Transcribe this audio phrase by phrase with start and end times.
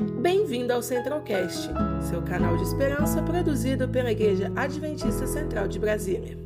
[0.00, 1.68] Bem-vindo ao Centralcast,
[2.08, 6.38] seu canal de esperança produzido pela Igreja Adventista Central de Brasília.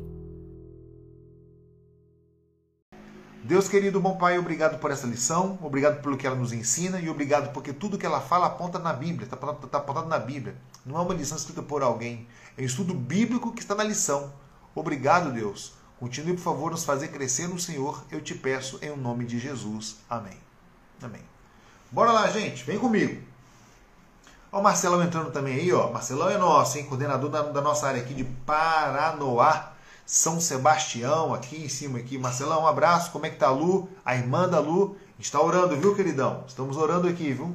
[3.41, 7.09] Deus querido, bom Pai, obrigado por essa lição, obrigado pelo que ela nos ensina e
[7.09, 10.57] obrigado porque tudo que ela fala aponta na Bíblia, está tá apontado na Bíblia.
[10.85, 12.27] Não é uma lição escrita por alguém,
[12.57, 14.33] é um estudo bíblico que está na lição.
[14.75, 15.75] Obrigado, Deus.
[15.97, 19.39] Continue, por favor, nos fazer crescer no Senhor, eu te peço em o nome de
[19.39, 19.95] Jesus.
[20.09, 20.37] Amém.
[21.01, 21.23] Amém.
[21.89, 23.34] Bora lá, gente, vem comigo.
[24.55, 25.91] Ó, o Marcelão entrando também aí, ó.
[25.91, 26.85] Marcelão é nosso, hein?
[26.85, 29.73] Coordenador da, da nossa área aqui de Paranoá,
[30.05, 32.17] São Sebastião, aqui em cima aqui.
[32.17, 33.11] Marcelão, um abraço.
[33.11, 33.89] Como é que tá a Lu?
[34.05, 34.95] A irmã da Lu.
[35.19, 36.45] está orando, viu, queridão?
[36.47, 37.53] Estamos orando aqui, viu?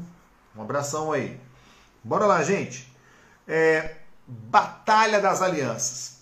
[0.55, 1.41] Um abração aí.
[2.05, 2.95] Bora lá, gente.
[3.49, 3.97] É,
[4.27, 6.19] Batalha das Alianças.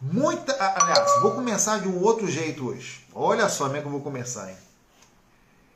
[0.00, 0.54] Muita.
[0.54, 3.06] Aliás, vou começar de um outro jeito hoje.
[3.14, 4.56] Olha só como é que eu vou começar, hein?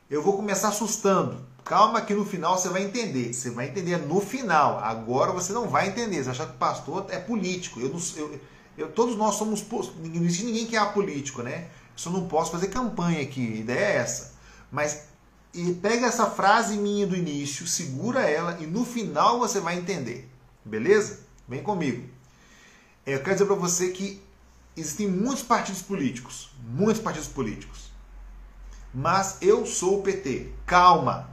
[0.09, 1.45] Eu vou começar assustando.
[1.67, 3.33] Calma que no final você vai entender.
[3.33, 4.79] Você vai entender no final.
[4.79, 6.23] Agora você não vai entender.
[6.23, 7.81] Você achar que o pastor é político.
[7.81, 8.39] Eu, não, eu,
[8.77, 9.65] eu todos nós somos.
[9.69, 11.67] Não existe ninguém que é apolítico, né?
[11.91, 13.41] Eu só não posso fazer campanha aqui.
[13.41, 14.33] A ideia é essa.
[14.71, 15.07] Mas
[15.81, 20.29] pega essa frase minha do início, segura ela e no final você vai entender.
[20.63, 21.19] Beleza?
[21.47, 22.07] Vem comigo.
[23.05, 24.21] Eu quero dizer para você que
[24.75, 27.91] existem muitos partidos políticos, muitos partidos políticos.
[28.93, 30.51] Mas eu sou o PT.
[30.65, 31.29] Calma,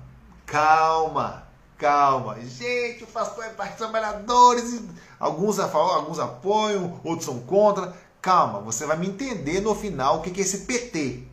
[0.46, 1.46] calma,
[1.78, 2.38] calma.
[2.40, 4.82] Gente, o pastor é Partido Trabalhadores.
[5.18, 7.94] Alguns, alguns apoiam, outros são contra.
[8.20, 11.24] Calma, você vai me entender no final o que é esse PT.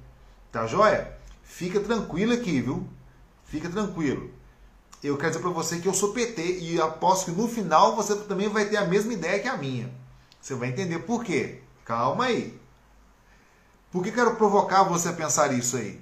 [0.52, 1.18] Tá joia?
[1.44, 2.88] Fica tranquilo aqui, viu?
[3.46, 4.32] Fica tranquilo.
[5.04, 8.16] Eu quero dizer para você que eu sou PT e aposto que no final você
[8.16, 9.92] também vai ter a mesma ideia que a minha.
[10.40, 11.62] Você vai entender por quê.
[11.84, 12.60] Calma aí.
[13.92, 16.00] Por que quero provocar você a pensar isso aí?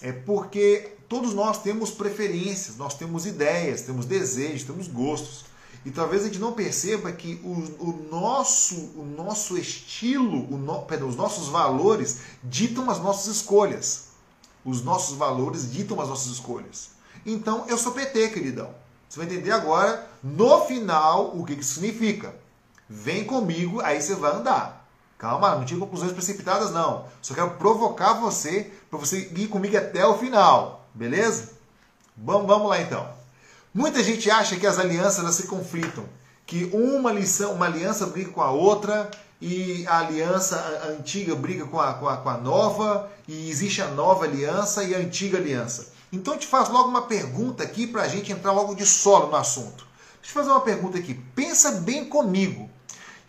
[0.00, 5.44] É porque todos nós temos preferências, nós temos ideias, temos desejos, temos gostos.
[5.84, 7.50] E talvez a gente não perceba que o,
[7.86, 14.04] o nosso, o nosso estilo, o no, perdão, os nossos valores ditam as nossas escolhas.
[14.64, 16.92] Os nossos valores ditam as nossas escolhas.
[17.26, 18.70] Então eu sou PT, queridão.
[19.06, 22.34] Você vai entender agora, no final, o que isso significa.
[22.88, 24.88] Vem comigo, aí você vai andar.
[25.18, 27.04] Calma, não tira conclusões precipitadas, não.
[27.20, 30.81] Só quero provocar você para você ir comigo até o final.
[30.94, 31.50] Beleza?
[32.16, 33.08] Vamos, vamos lá então.
[33.74, 36.04] Muita gente acha que as alianças elas se conflitam,
[36.46, 39.10] que uma lição, uma aliança briga com a outra
[39.40, 40.56] e a aliança
[40.90, 44.94] antiga briga com a, com a, com a nova e existe a nova aliança e
[44.94, 45.92] a antiga aliança.
[46.12, 49.30] Então eu te faço logo uma pergunta aqui para a gente entrar logo de solo
[49.30, 49.86] no assunto.
[50.20, 51.14] Deixa eu fazer uma pergunta aqui.
[51.34, 52.68] Pensa bem comigo.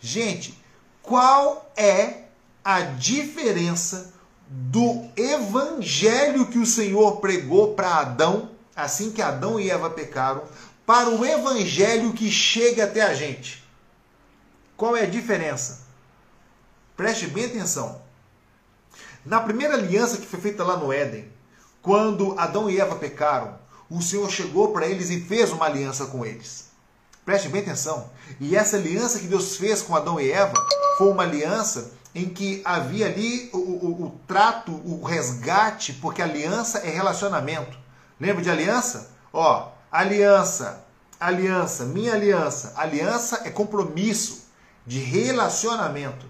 [0.00, 0.62] Gente,
[1.02, 2.24] qual é
[2.62, 4.12] a diferença
[4.48, 10.42] do evangelho que o Senhor pregou para Adão, assim que Adão e Eva pecaram,
[10.86, 13.64] para o evangelho que chega até a gente?
[14.76, 15.80] Qual é a diferença?
[16.96, 18.02] Preste bem atenção.
[19.24, 21.28] Na primeira aliança que foi feita lá no Éden,
[21.80, 26.24] quando Adão e Eva pecaram, o Senhor chegou para eles e fez uma aliança com
[26.24, 26.70] eles.
[27.24, 28.10] Preste bem atenção.
[28.38, 30.54] E essa aliança que Deus fez com Adão e Eva
[30.98, 36.78] foi uma aliança em que havia ali o, o, o trato, o resgate, porque aliança
[36.78, 37.76] é relacionamento.
[38.20, 39.10] Lembra de aliança?
[39.32, 40.84] Ó, aliança,
[41.18, 42.72] aliança, minha aliança.
[42.76, 44.44] Aliança é compromisso
[44.86, 46.26] de relacionamento.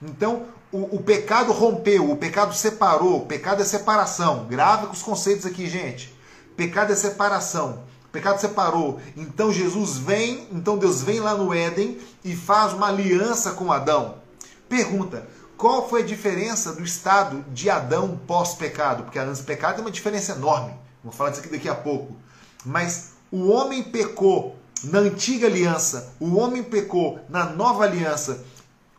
[0.00, 4.46] Então, o, o, pecado rompeu, o pecado separou, o pecado é separação.
[4.46, 6.14] Grave com os conceitos aqui, gente.
[6.56, 7.84] Pecado é separação
[8.16, 8.98] pecado separou.
[9.14, 14.14] Então Jesus vem, então Deus vem lá no Éden e faz uma aliança com Adão.
[14.68, 19.04] Pergunta: qual foi a diferença do estado de Adão pós-pecado?
[19.04, 20.74] Porque antes do pecado tem uma diferença enorme.
[21.02, 22.16] Vou falar disso aqui daqui a pouco.
[22.64, 28.44] Mas o homem pecou na antiga aliança, o homem pecou na nova aliança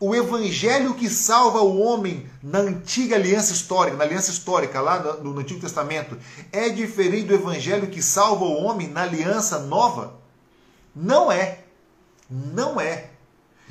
[0.00, 5.32] o evangelho que salva o homem na antiga aliança histórica, na aliança histórica, lá no,
[5.32, 6.16] no, Antigo Testamento,
[6.52, 10.14] é diferente do evangelho que salva o homem na aliança nova?
[10.94, 11.64] Não é.
[12.30, 13.10] Não é.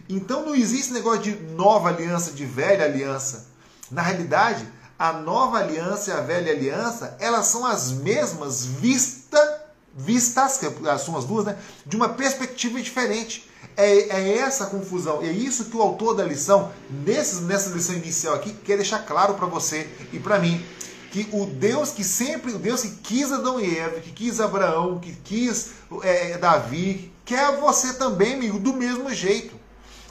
[0.09, 3.47] Então não existe negócio de nova aliança, de velha aliança.
[3.91, 4.65] Na realidade,
[4.97, 9.65] a nova aliança e a velha aliança, elas são as mesmas vista,
[9.95, 10.65] vistas, que
[10.99, 13.47] são as duas, né, de uma perspectiva diferente.
[13.75, 18.33] É, é essa confusão, é isso que o autor da lição, nesse, nessa lição inicial
[18.33, 20.63] aqui, quer deixar claro para você e para mim.
[21.11, 24.99] Que o Deus que sempre, o Deus que quis Adão e Eva, que quis Abraão,
[24.99, 25.71] que quis
[26.03, 29.56] é, Davi, quer você também, amigo, do mesmo jeito.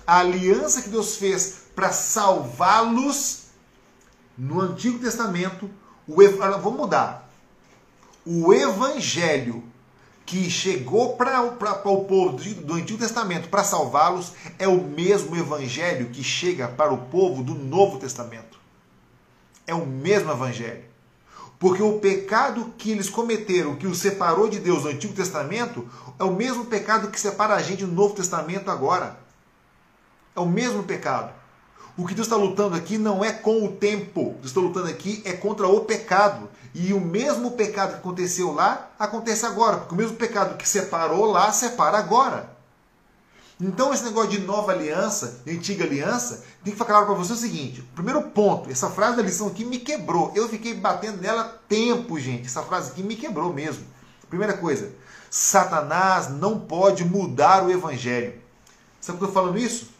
[0.06, 3.46] A aliança que Deus fez para salvá-los
[4.38, 5.68] no Antigo Testamento,
[6.06, 7.28] o, vamos mudar.
[8.24, 9.64] O Evangelho
[10.26, 16.24] que chegou para o povo do Antigo Testamento para salvá-los é o mesmo evangelho que
[16.24, 18.58] chega para o povo do Novo Testamento.
[19.66, 20.84] É o mesmo evangelho.
[21.60, 25.88] Porque o pecado que eles cometeram, que os separou de Deus no Antigo Testamento,
[26.18, 29.25] é o mesmo pecado que separa a gente no Novo Testamento agora.
[30.36, 31.32] É o mesmo pecado.
[31.96, 34.34] O que Deus está lutando aqui não é com o tempo.
[34.34, 36.48] Deus está lutando aqui é contra o pecado.
[36.74, 39.78] E o mesmo pecado que aconteceu lá, acontece agora.
[39.78, 42.54] Porque o mesmo pecado que separou lá, separa agora.
[43.58, 47.32] Então, esse negócio de nova aliança, de antiga aliança, tem que ficar claro para você
[47.32, 50.30] o seguinte: o primeiro ponto, essa frase da lição aqui me quebrou.
[50.34, 52.46] Eu fiquei batendo nela tempo, gente.
[52.46, 53.82] Essa frase aqui me quebrou mesmo.
[54.28, 54.92] Primeira coisa,
[55.30, 58.34] Satanás não pode mudar o evangelho.
[59.00, 59.95] Sabe por que eu estou falando isso?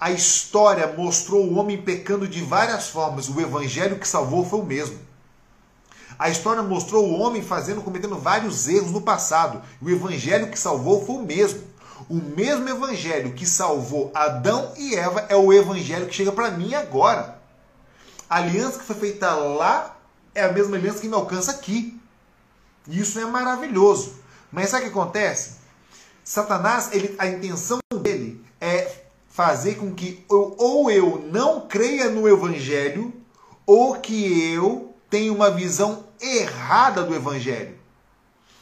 [0.00, 3.28] A história mostrou o homem pecando de várias formas.
[3.28, 4.98] O evangelho que salvou foi o mesmo.
[6.16, 9.60] A história mostrou o homem fazendo, cometendo vários erros no passado.
[9.82, 11.62] O evangelho que salvou foi o mesmo.
[12.08, 16.74] O mesmo evangelho que salvou Adão e Eva é o evangelho que chega para mim
[16.74, 17.38] agora.
[18.30, 19.96] A aliança que foi feita lá
[20.32, 22.00] é a mesma aliança que me alcança aqui.
[22.86, 24.14] Isso é maravilhoso.
[24.52, 25.56] Mas sabe o que acontece?
[26.22, 27.78] Satanás, ele, a intenção
[29.38, 33.14] fazer com que eu, ou eu não creia no evangelho,
[33.64, 37.78] ou que eu tenha uma visão errada do evangelho.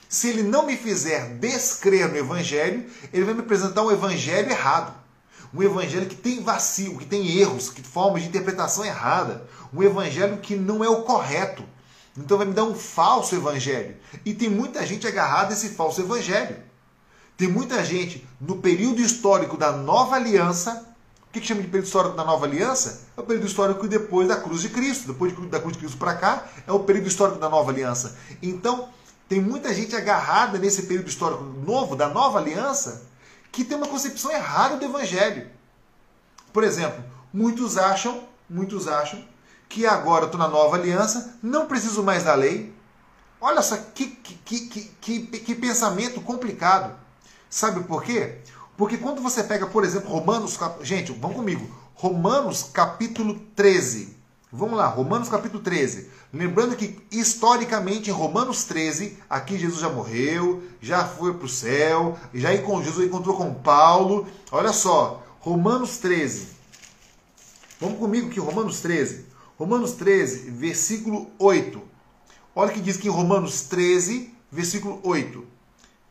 [0.06, 4.94] Se ele não me fizer descrer no Evangelho, ele vai me apresentar um Evangelho errado.
[5.52, 9.48] Um Evangelho que tem vacilo, que tem erros, que formas de interpretação errada.
[9.74, 11.64] Um Evangelho que não é o correto.
[12.16, 13.96] Então vai me dar um falso Evangelho.
[14.24, 16.56] E tem muita gente agarrada a esse falso Evangelho.
[17.36, 20.86] Tem muita gente no período histórico da nova aliança.
[21.28, 23.06] O que, que chama de período histórico da nova aliança?
[23.14, 25.08] É o período histórico depois da cruz de Cristo.
[25.08, 28.16] Depois da cruz de Cristo para cá, é o período histórico da nova aliança.
[28.42, 28.88] Então,
[29.28, 33.02] tem muita gente agarrada nesse período histórico novo, da nova aliança,
[33.52, 35.50] que tem uma concepção errada do evangelho.
[36.52, 39.22] Por exemplo, muitos acham, muitos acham
[39.68, 42.72] que agora estou na nova aliança, não preciso mais da lei.
[43.40, 47.05] Olha só que, que, que, que, que pensamento complicado.
[47.56, 48.34] Sabe por quê?
[48.76, 54.14] Porque quando você pega, por exemplo, Romanos, gente, vamos comigo, Romanos capítulo 13.
[54.52, 56.10] Vamos lá, Romanos capítulo 13.
[56.34, 62.18] Lembrando que historicamente em Romanos 13, aqui Jesus já morreu, já foi para o céu,
[62.34, 64.26] já Jesus encontrou com Paulo.
[64.52, 66.48] Olha só, Romanos 13.
[67.80, 69.24] Vamos comigo aqui, Romanos 13.
[69.58, 71.80] Romanos 13, versículo 8.
[72.54, 75.55] Olha o que diz aqui em Romanos 13, versículo 8.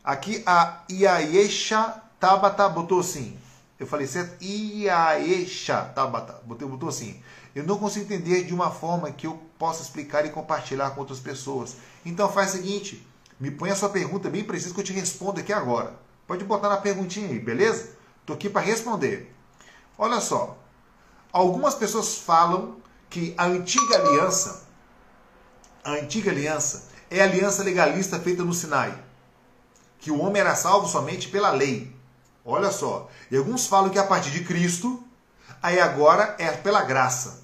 [0.06, 3.38] Aqui a Iaesha Tabata botou assim.
[3.80, 4.42] Eu falei certo?
[4.42, 6.42] Iaesha Tabata.
[6.46, 7.22] Botou, botou assim
[7.56, 11.20] eu não consigo entender de uma forma que eu possa explicar e compartilhar com outras
[11.20, 11.78] pessoas.
[12.06, 13.08] Então faz o seguinte,
[13.40, 15.94] me põe a sua pergunta bem precisa que eu te respondo aqui agora.
[16.28, 17.96] Pode botar na perguntinha aí, beleza?
[18.20, 19.34] Estou aqui para responder.
[19.98, 20.58] Olha só,
[21.32, 22.76] algumas pessoas falam
[23.10, 24.66] que a antiga aliança,
[25.82, 29.02] a antiga aliança é a aliança legalista feita no Sinai,
[30.00, 31.94] que o homem era salvo somente pela lei.
[32.44, 35.04] Olha só, e alguns falam que a partir de Cristo,
[35.62, 37.44] aí agora é pela graça.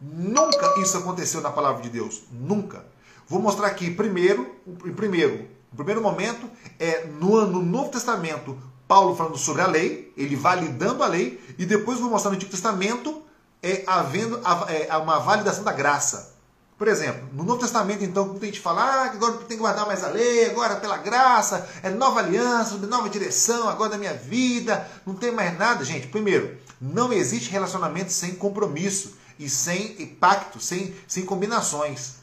[0.00, 2.22] Nunca isso aconteceu na palavra de Deus.
[2.32, 2.84] Nunca.
[3.28, 6.48] Vou mostrar aqui primeiro, em primeiro, o primeiro momento
[6.78, 11.64] é no, no Novo Testamento, Paulo falando sobre a lei, ele validando a lei, e
[11.64, 13.22] depois vou mostrar no Antigo Testamento
[13.62, 16.33] é, havendo é, uma validação da graça.
[16.76, 19.86] Por exemplo, no Novo Testamento, então, quando a gente fala ah, agora tem que guardar
[19.86, 24.88] mais a lei, agora pela graça, é nova aliança, nova direção, agora da minha vida,
[25.06, 25.84] não tem mais nada.
[25.84, 32.16] Gente, primeiro, não existe relacionamento sem compromisso e sem pacto, sem, sem combinações.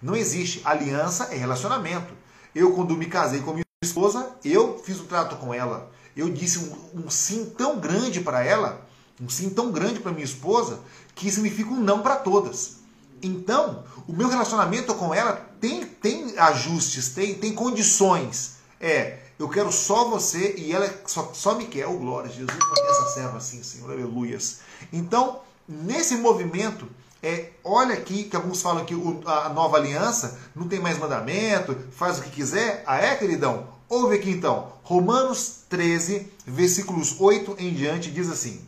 [0.00, 0.62] Não existe.
[0.64, 2.14] Aliança é relacionamento.
[2.54, 5.90] Eu, quando me casei com minha esposa, eu fiz um trato com ela.
[6.16, 8.86] Eu disse um, um sim tão grande para ela,
[9.20, 10.78] um sim tão grande para minha esposa,
[11.16, 12.77] que significa um não para todas.
[13.22, 18.56] Então, o meu relacionamento com ela tem, tem ajustes, tem, tem condições.
[18.80, 21.86] É, eu quero só você e ela só, só me quer.
[21.86, 22.58] Oh, glória Jesus,
[22.88, 24.60] essa serva assim, Senhor, aleluias.
[24.92, 26.88] Então, nesse movimento,
[27.22, 31.76] é, olha aqui que alguns falam que o, a nova aliança não tem mais mandamento,
[31.92, 32.82] faz o que quiser.
[32.86, 33.66] Ah, é, queridão?
[33.88, 34.72] Ouve aqui então.
[34.82, 38.66] Romanos 13, versículos 8 em diante, diz assim: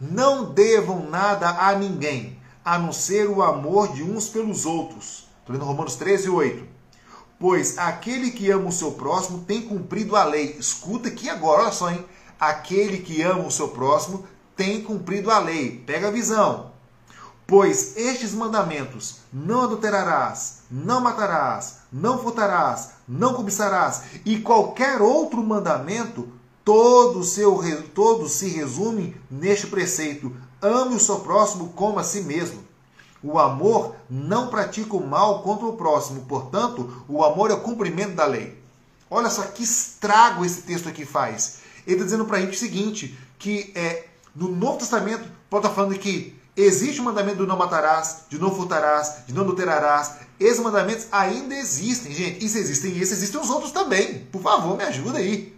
[0.00, 2.35] Não devam nada a ninguém,
[2.66, 5.28] a não ser o amor de uns pelos outros.
[5.38, 6.66] Estou lendo Romanos 13, 8.
[7.38, 10.56] Pois aquele que ama o seu próximo tem cumprido a lei.
[10.58, 12.04] Escuta aqui agora, olha só, hein?
[12.40, 15.78] Aquele que ama o seu próximo tem cumprido a lei.
[15.86, 16.72] Pega a visão.
[17.46, 26.28] Pois estes mandamentos, não adulterarás, não matarás, não furtarás, não cobiçarás, e qualquer outro mandamento,
[26.64, 27.62] todo, seu,
[27.94, 32.64] todo se resume neste preceito: ame o seu próximo como a si mesmo.
[33.22, 38.14] O amor não pratica o mal contra o próximo, portanto, o amor é o cumprimento
[38.14, 38.56] da lei.
[39.10, 41.58] Olha só que estrago esse texto aqui faz.
[41.86, 45.74] Ele está dizendo para a gente o seguinte: que é, no Novo Testamento, Paulo está
[45.74, 50.12] falando que Existe o mandamento do não matarás, de não furtarás, de não adulterarás.
[50.40, 52.42] Esses mandamentos ainda existem, gente.
[52.42, 54.20] E se existem esses, existem os outros também.
[54.32, 55.54] Por favor, me ajuda aí.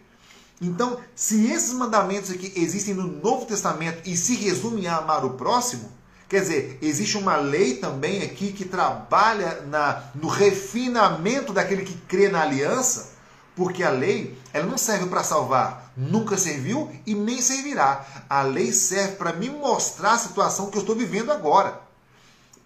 [0.60, 5.30] Então, se esses mandamentos aqui existem no Novo Testamento e se resumem a amar o
[5.30, 5.90] próximo,
[6.28, 12.28] quer dizer, existe uma lei também aqui que trabalha na, no refinamento daquele que crê
[12.28, 13.10] na aliança,
[13.54, 18.04] porque a lei ela não serve para salvar, nunca serviu e nem servirá.
[18.28, 21.80] A lei serve para me mostrar a situação que eu estou vivendo agora.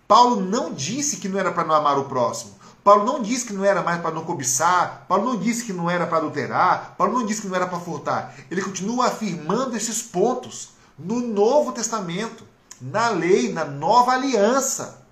[0.09, 2.62] Paulo não disse que não era para não amar o próximo.
[2.85, 5.05] Paulo não disse que não era mais para não cobiçar.
[5.09, 6.95] Paulo não disse que não era para adulterar.
[6.99, 8.35] Paulo não disse que não era para furtar.
[8.51, 12.45] Ele continua afirmando esses pontos no Novo Testamento,
[12.81, 15.07] na lei, na nova aliança.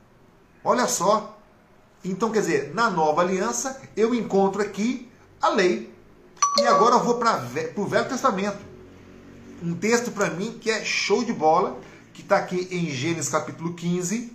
[0.65, 1.39] Olha só.
[2.05, 5.09] Então, quer dizer, na nova aliança, eu encontro aqui
[5.41, 5.95] a lei.
[6.59, 7.37] E agora eu vou para
[7.77, 8.59] o Velho Testamento.
[9.63, 11.79] Um texto para mim que é show de bola,
[12.13, 14.33] que está aqui em Gênesis capítulo 15.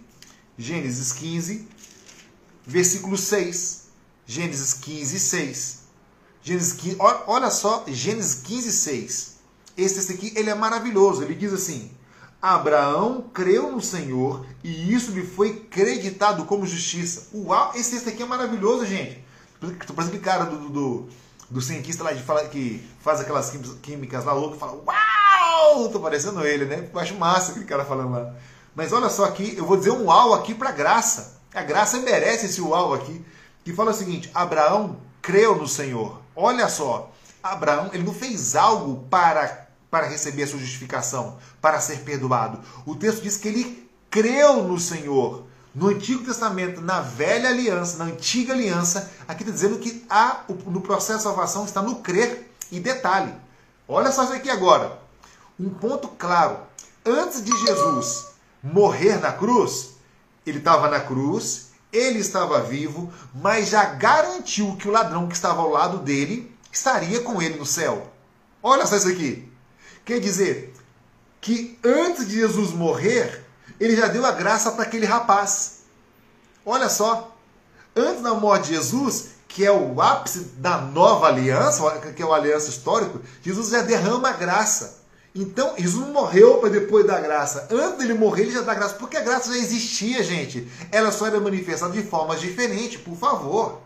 [0.57, 1.67] Gênesis 15,
[2.65, 3.85] versículo 6.
[4.25, 5.79] Gênesis 15, 6.
[6.41, 9.35] Gênesis 15, olha só, Gênesis 15, 6.
[9.77, 11.23] Esse texto aqui ele é maravilhoso.
[11.23, 11.91] Ele diz assim:
[12.41, 17.29] Abraão creu no Senhor e isso lhe foi creditado como justiça.
[17.33, 19.23] Uau, esse texto aqui é maravilhoso, gente.
[19.95, 21.09] Parece que cara do, do,
[21.49, 25.89] do cientista lá de fala, que faz aquelas químicas lá louco fala, uau!
[25.89, 26.87] Tô parecendo ele, né?
[26.93, 28.33] Eu acho massa aquele cara falando lá.
[28.75, 31.41] Mas olha só aqui, eu vou dizer um uau aqui para graça.
[31.55, 33.25] A graça merece esse uau aqui.
[33.63, 36.21] Que fala o seguinte: Abraão creu no Senhor.
[36.35, 41.99] Olha só, Abraão ele não fez algo para, para receber a sua justificação, para ser
[41.99, 42.59] perdoado.
[42.85, 45.45] O texto diz que ele creu no Senhor.
[45.73, 50.79] No Antigo Testamento, na velha aliança, na antiga aliança, aqui está dizendo que há, no
[50.79, 52.49] processo de salvação está no crer.
[52.71, 53.33] E detalhe,
[53.87, 54.99] olha só isso aqui agora.
[55.59, 56.59] Um ponto claro.
[57.05, 58.25] Antes de Jesus
[58.63, 59.94] morrer na cruz,
[60.45, 65.61] ele estava na cruz, ele estava vivo, mas já garantiu que o ladrão que estava
[65.61, 68.11] ao lado dele estaria com ele no céu.
[68.61, 69.49] Olha só isso aqui.
[70.03, 70.73] Quer dizer
[71.39, 73.45] que antes de Jesus morrer,
[73.79, 75.83] ele já deu a graça para aquele rapaz.
[76.65, 77.35] Olha só,
[77.95, 81.81] antes da morte de Jesus, que é o ápice da nova aliança,
[82.15, 85.04] que é o aliança histórico, Jesus já derrama a graça.
[85.35, 87.67] Então, Jesus não morreu para depois dar graça.
[87.69, 90.65] Antes dele morrer, ele já dá graça, porque a graça já existia, gente.
[90.89, 93.81] Ela só era manifestada de formas diferentes, por favor.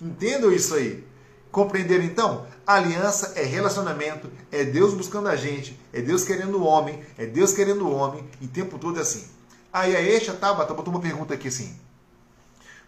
[0.00, 1.02] Entendam isso aí.
[1.50, 2.46] Compreenderam então?
[2.66, 7.52] Aliança é relacionamento, é Deus buscando a gente, é Deus querendo o homem, é Deus
[7.52, 9.26] querendo o homem, e o tempo todo é assim.
[9.72, 11.74] Aí a Eixa Tabata botou uma pergunta aqui assim.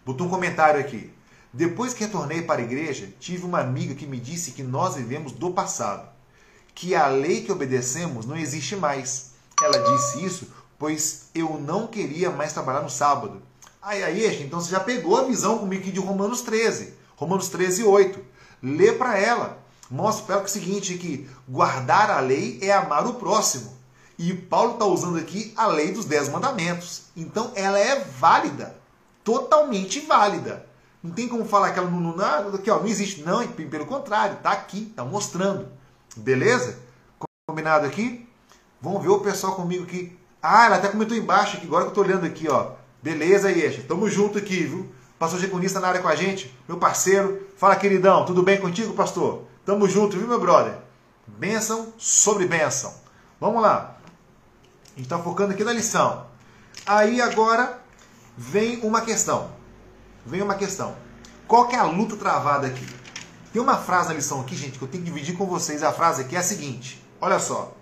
[0.05, 1.11] Botou um comentário aqui.
[1.51, 5.31] Depois que retornei para a igreja, tive uma amiga que me disse que nós vivemos
[5.31, 6.07] do passado,
[6.75, 9.31] que a lei que obedecemos não existe mais.
[9.63, 13.41] Ela disse isso pois eu não queria mais trabalhar no sábado.
[13.81, 16.93] Aí, aí, então você já pegou a visão comigo aqui de Romanos 13.
[17.15, 18.19] Romanos 13, 8
[18.61, 19.59] lê para ela.
[19.89, 23.75] Mostra para ela que é o seguinte, que guardar a lei é amar o próximo.
[24.17, 27.03] E Paulo está usando aqui a lei dos dez mandamentos.
[27.15, 28.75] Então ela é válida,
[29.23, 30.65] totalmente válida.
[31.03, 33.21] Não tem como falar que ela não, não, não, aqui, ó, não existe.
[33.21, 35.67] Não, pelo contrário, está aqui, está mostrando.
[36.15, 36.79] Beleza?
[37.47, 38.27] Combinado aqui?
[38.81, 40.17] Vamos ver o pessoal comigo aqui.
[40.41, 42.73] Ah, ela até comentou embaixo aqui, agora que eu estou olhando aqui, ó.
[43.01, 43.83] Beleza, Yesha.
[43.87, 44.91] Tamo junto aqui, viu?
[45.17, 47.47] Pastor Jeconista na área com a gente, meu parceiro.
[47.57, 49.43] Fala, queridão, tudo bem contigo, pastor?
[49.65, 50.73] Tamo junto, viu, meu brother?
[51.25, 52.93] Bênção sobre bênção.
[53.39, 53.97] Vamos lá.
[54.85, 56.27] A gente está focando aqui na lição.
[56.85, 57.79] Aí agora
[58.37, 59.49] vem uma questão.
[60.25, 60.95] Vem uma questão.
[61.47, 62.85] Qual que é a luta travada aqui?
[63.55, 65.81] Tem uma frase na lição aqui, gente, que eu tenho que dividir com vocês.
[65.81, 67.73] A frase aqui é a seguinte: olha só.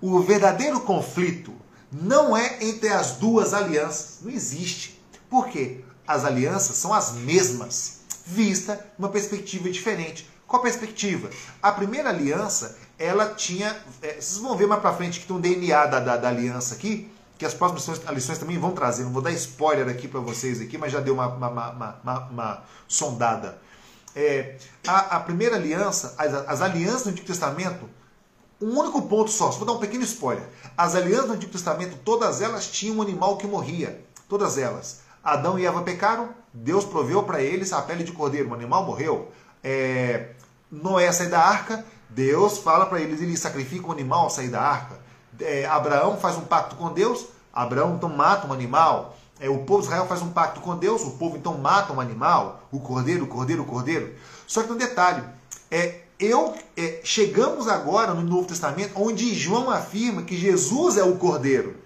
[0.00, 1.52] O verdadeiro conflito
[1.90, 4.20] não é entre as duas alianças.
[4.22, 5.02] Não existe.
[5.28, 5.82] Por quê?
[6.06, 10.30] as alianças são as mesmas, vista uma perspectiva diferente.
[10.46, 11.28] Qual a perspectiva?
[11.60, 13.76] A primeira aliança, ela tinha.
[14.00, 16.76] É, vocês vão ver mais para frente que tem um DNA da, da, da, aliança
[16.76, 19.02] aqui, que as próximas lições, lições também vão trazer.
[19.02, 21.70] Não vou dar spoiler aqui para vocês aqui, mas já deu uma, uma,
[22.04, 23.58] uma, uma sondada.
[24.14, 24.56] É,
[24.86, 27.88] a, a, primeira aliança, as, as alianças do Antigo Testamento,
[28.60, 30.46] um único ponto só, só vou dar um pequeno spoiler.
[30.76, 34.00] As alianças do Antigo Testamento, todas elas tinham um animal que morria.
[34.28, 35.00] Todas elas.
[35.22, 39.32] Adão e Eva pecaram, Deus proveu para eles a pele de cordeiro, o animal morreu.
[39.62, 40.28] É,
[40.70, 44.60] Noé sai da arca, Deus fala para eles, ele sacrifica um animal ao sair da
[44.60, 44.98] arca.
[45.40, 49.16] É, Abraão faz um pacto com Deus, Abraão então mata um animal.
[49.40, 52.00] É, o povo de Israel faz um pacto com Deus, o povo então mata um
[52.00, 54.14] animal, o cordeiro, o cordeiro, o cordeiro.
[54.46, 55.22] Só que um detalhe,
[55.70, 61.16] é, eu é, chegamos agora no Novo Testamento, onde João afirma que Jesus é o
[61.16, 61.76] cordeiro.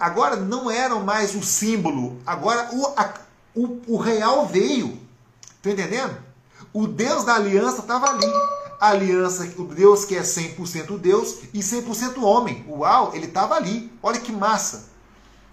[0.00, 3.14] Agora não eram mais o símbolo, agora o, a,
[3.54, 4.98] o, o real veio.
[5.62, 6.16] Tá entendendo?
[6.72, 8.26] O Deus da aliança estava ali.
[8.80, 12.64] A aliança, o Deus que é 100% Deus e 100% homem.
[12.68, 13.92] Uau, ele estava ali.
[14.02, 14.88] Olha que massa.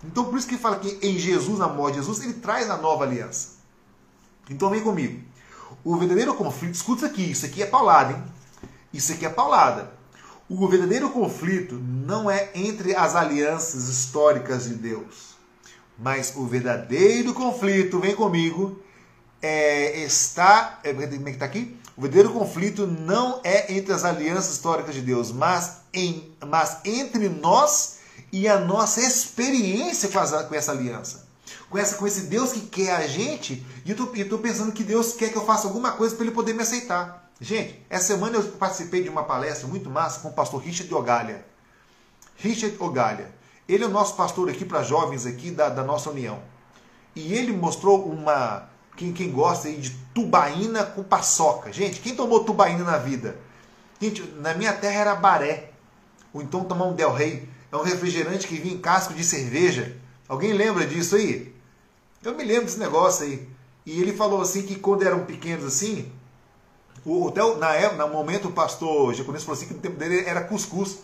[0.08, 2.78] Então por isso que fala que em Jesus, na morte de Jesus, ele traz a
[2.78, 3.56] nova aliança.
[4.50, 5.24] Então vem comigo.
[5.84, 8.24] O verdadeiro conflito, escuta isso aqui, isso aqui é paulada, hein?
[8.94, 9.92] Isso aqui é paulada.
[10.48, 15.36] O verdadeiro conflito não é entre as alianças históricas de Deus,
[15.98, 18.80] mas o verdadeiro conflito, vem comigo,
[19.42, 20.80] é, está.
[20.84, 21.78] É, como é que está aqui?
[21.98, 27.30] O verdadeiro conflito não é entre as alianças históricas de Deus, mas, em, mas entre
[27.30, 28.00] nós
[28.36, 31.26] e a nossa experiência com, as, com essa aliança.
[31.70, 35.14] Com, essa, com esse Deus que quer a gente, e eu estou pensando que Deus
[35.14, 37.32] quer que eu faça alguma coisa para ele poder me aceitar.
[37.40, 41.46] Gente, essa semana eu participei de uma palestra muito massa com o pastor Richard Ogalha.
[42.36, 43.34] Richard Ogalha.
[43.70, 46.40] Ele é o nosso pastor aqui para jovens aqui da, da nossa união.
[47.16, 48.68] E ele mostrou uma.
[48.98, 51.72] Quem, quem gosta aí de tubaína com paçoca.
[51.72, 53.38] Gente, quem tomou tubaína na vida?
[53.98, 55.72] Gente, na minha terra era baré.
[56.34, 57.55] Ou então tomar um Del Rey.
[57.76, 59.98] É um refrigerante que vinha em casco de cerveja.
[60.30, 61.54] Alguém lembra disso aí?
[62.24, 63.50] Eu me lembro desse negócio aí.
[63.86, 66.10] E ele falou assim que quando eram pequenos assim,
[67.06, 70.24] o, até na época, no momento, o pastor japonês falou assim que no tempo dele
[70.26, 71.00] era cuscuz,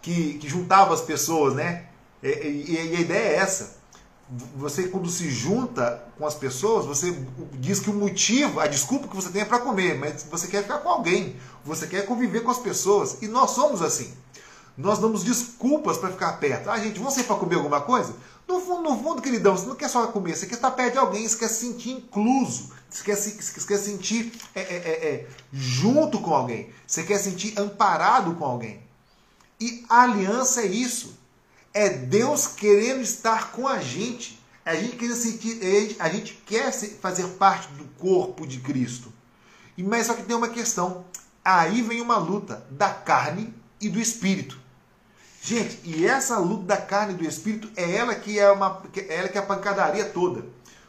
[0.00, 1.86] que, que juntava as pessoas, né?
[2.22, 3.76] E, e, e, a ideia é essa.
[4.54, 7.12] Você, quando se junta com as pessoas, você
[7.54, 10.62] diz que o motivo, a desculpa que você tem é para comer, mas você quer
[10.62, 13.18] ficar com alguém, você quer conviver com as pessoas.
[13.20, 14.14] E nós somos assim.
[14.78, 16.70] Nós damos desculpas para ficar perto.
[16.70, 18.14] Ah, gente, vamos sair para comer alguma coisa?
[18.46, 20.98] No fundo, no fundo, queridão, você não quer só comer, você quer estar perto de
[20.98, 25.08] alguém, você quer se sentir incluso, você quer se, você quer sentir é, é, é,
[25.08, 28.80] é, junto com alguém, você quer sentir amparado com alguém.
[29.60, 31.18] E aliança é isso.
[31.74, 34.40] É Deus querendo estar com a gente.
[34.64, 39.12] A gente quer sentir, a gente quer fazer parte do corpo de Cristo.
[39.76, 41.04] Mas só que tem uma questão.
[41.44, 44.67] Aí vem uma luta da carne e do espírito.
[45.42, 49.14] Gente, e essa luta da carne e do espírito é ela que é uma é
[49.16, 50.44] ela que é a pancadaria toda.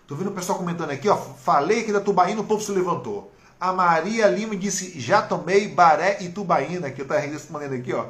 [0.08, 3.32] Tô vendo o pessoal comentando aqui, ó, falei que da tubaína o povo se levantou.
[3.60, 8.08] A Maria Lima disse: "Já tomei baré e tubaína", que eu tô respondendo aqui, ó.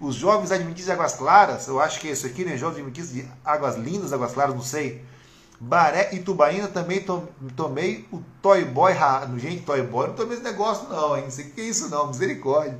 [0.00, 2.56] Os jovens adventistas de Águas Claras, eu acho que é isso aqui, né?
[2.56, 5.02] Jovens adventistas de Águas Lindas, Águas Claras, não sei.
[5.60, 7.04] Baré e tubaína também
[7.56, 8.92] tomei o Toy Boy.
[9.38, 11.24] Gente, Toy Boy, não tomei esse negócio não, hein?
[11.24, 12.78] Não sei o que é isso não, misericórdia.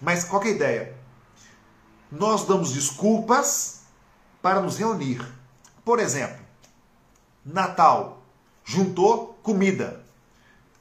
[0.00, 1.01] Mas qual é a ideia?
[2.12, 3.80] Nós damos desculpas
[4.42, 5.26] para nos reunir.
[5.82, 6.44] Por exemplo,
[7.44, 8.22] Natal,
[8.62, 10.04] juntou comida.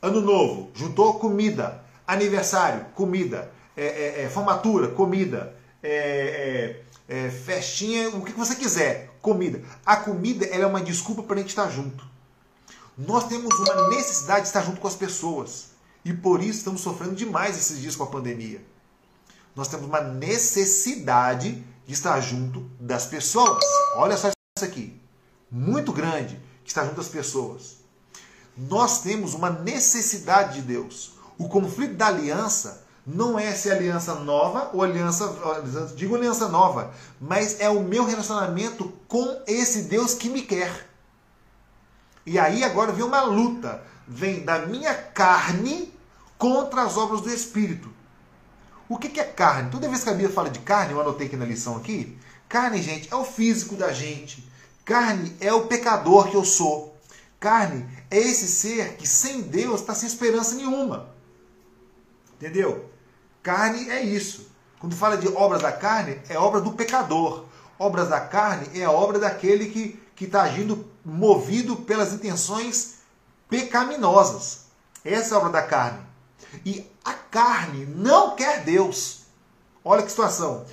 [0.02, 1.84] Ano Novo, juntou comida.
[2.06, 3.50] Aniversário, comida.
[3.78, 5.56] É, é, é, formatura, comida.
[5.82, 9.64] É, é, é, festinha, o que você quiser, comida.
[9.86, 12.06] A comida é uma desculpa para a gente estar junto.
[12.98, 15.72] Nós temos uma necessidade de estar junto com as pessoas.
[16.04, 18.62] E por isso estamos sofrendo demais esses dias com a pandemia
[19.56, 23.64] nós temos uma necessidade de estar junto das pessoas.
[23.96, 25.00] Olha só isso aqui.
[25.50, 27.78] Muito grande que está junto das pessoas.
[28.58, 31.14] Nós temos uma necessidade de Deus.
[31.38, 35.36] O conflito da aliança não é se aliança nova ou aliança,
[35.96, 40.88] digo aliança nova, mas é o meu relacionamento com esse Deus que me quer.
[42.26, 45.92] E aí agora vem uma luta, vem da minha carne
[46.38, 47.91] contra as obras do Espírito.
[48.92, 49.72] O que, é carne?
[49.72, 52.82] Toda vez que a Bíblia fala de carne, eu anotei aqui na lição aqui, carne,
[52.82, 54.46] gente, é o físico da gente.
[54.84, 57.00] Carne é o pecador que eu sou.
[57.40, 61.08] Carne é esse ser que sem Deus está sem esperança nenhuma.
[62.34, 62.92] Entendeu?
[63.42, 64.52] Carne é isso.
[64.78, 67.46] Quando fala de obras da carne, é obra do pecador.
[67.80, 69.70] Obras da carne é a obra daquele
[70.14, 72.96] que está agindo movido pelas intenções
[73.48, 74.66] pecaminosas.
[75.06, 76.02] Essa é a obra da carne.
[76.66, 79.22] E a carne não quer Deus.
[79.84, 80.66] Olha que situação.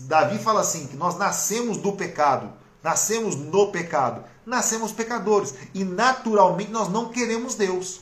[0.00, 2.50] Davi fala assim: que nós nascemos do pecado,
[2.82, 8.00] nascemos no pecado, nascemos pecadores e naturalmente nós não queremos Deus.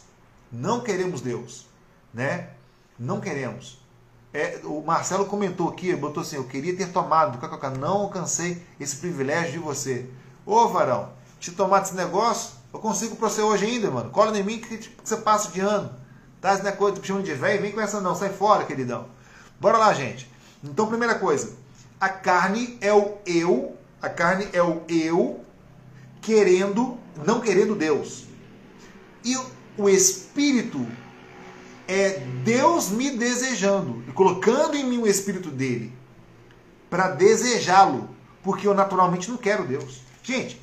[0.51, 1.67] Não queremos Deus,
[2.13, 2.51] né?
[2.99, 3.81] Não queremos.
[4.35, 7.39] É, o Marcelo comentou aqui, botou assim, eu queria ter tomado,
[7.79, 10.09] não alcancei esse privilégio de você.
[10.47, 14.11] Ô varão, te tomar esse negócio, eu consigo para você hoje ainda, mano.
[14.11, 16.02] Cola em mim que, que você passa de ano.
[16.43, 16.55] Tá?
[16.55, 19.07] Esse negócio, tu chamando de velho, vem com essa não, sai fora, queridão.
[19.61, 20.29] Bora lá, gente.
[20.63, 21.53] Então, primeira coisa,
[22.01, 25.41] a carne é o eu, a carne é o eu
[26.21, 28.25] querendo, não querendo Deus.
[29.25, 29.39] E
[29.79, 30.85] o espírito
[31.87, 35.93] é Deus me desejando e colocando em mim o espírito dele
[36.91, 38.11] para desejá-lo,
[38.43, 40.01] porque eu naturalmente não quero Deus.
[40.25, 40.61] Gente,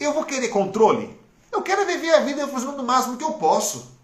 [0.00, 1.16] eu vou querer controle?
[1.52, 3.95] Eu quero viver a vida fazendo o máximo que eu posso.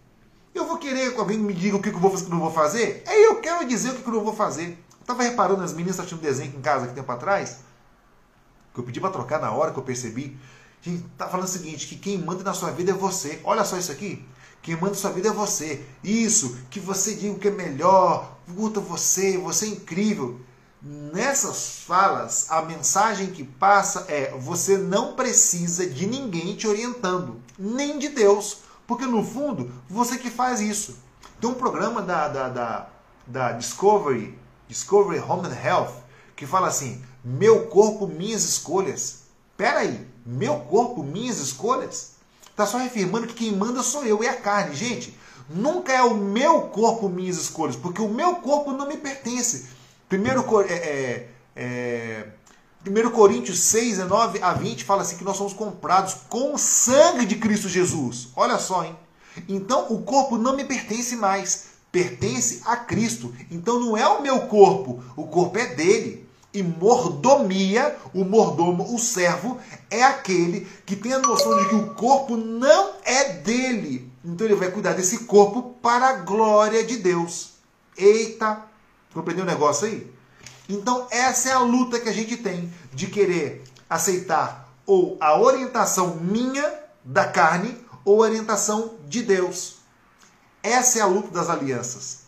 [0.54, 2.38] Eu vou querer que alguém me diga o que eu vou fazer, o que eu
[2.38, 3.02] não vou fazer?
[3.06, 4.68] É eu quero dizer o que eu não vou fazer.
[4.68, 7.58] Eu estava reparando, as meninas assistindo um desenho aqui em casa, aqui tempo atrás,
[8.74, 10.38] que eu pedi para trocar na hora que eu percebi.
[10.82, 13.40] Gente, tá falando o seguinte, que quem manda na sua vida é você.
[13.44, 14.24] Olha só isso aqui.
[14.60, 15.84] Quem manda na sua vida é você.
[16.04, 20.40] Isso, que você diga o que é melhor, puta você, você é incrível.
[20.82, 27.98] Nessas falas, a mensagem que passa é: você não precisa de ninguém te orientando, nem
[27.98, 28.58] de Deus,
[28.92, 30.98] porque no fundo você que faz isso.
[31.40, 32.88] Tem um programa da, da, da,
[33.26, 35.94] da Discovery, Discovery Home and Health,
[36.36, 39.22] que fala assim: meu corpo, minhas escolhas.
[39.56, 42.16] Pera aí, meu corpo, minhas escolhas?
[42.50, 44.74] Está só reafirmando que quem manda sou eu, é a carne.
[44.74, 49.68] Gente, nunca é o meu corpo, minhas escolhas, porque o meu corpo não me pertence.
[50.06, 52.28] Primeiro, é, é, é,
[52.86, 57.26] 1 Coríntios 6, 9 a 20 fala assim que nós somos comprados com o sangue
[57.26, 58.28] de Cristo Jesus.
[58.34, 58.96] Olha só, hein?
[59.48, 63.32] Então o corpo não me pertence mais, pertence a Cristo.
[63.50, 66.26] Então não é o meu corpo, o corpo é dele.
[66.54, 69.58] E mordomia, o mordomo, o servo,
[69.90, 74.12] é aquele que tem a noção de que o corpo não é dele.
[74.22, 77.52] Então ele vai cuidar desse corpo para a glória de Deus.
[77.96, 78.70] Eita,
[79.12, 80.10] Compreendeu o negócio aí?
[80.68, 86.16] Então, essa é a luta que a gente tem de querer aceitar ou a orientação
[86.16, 89.76] minha da carne ou a orientação de Deus.
[90.62, 92.22] Essa é a luta das alianças.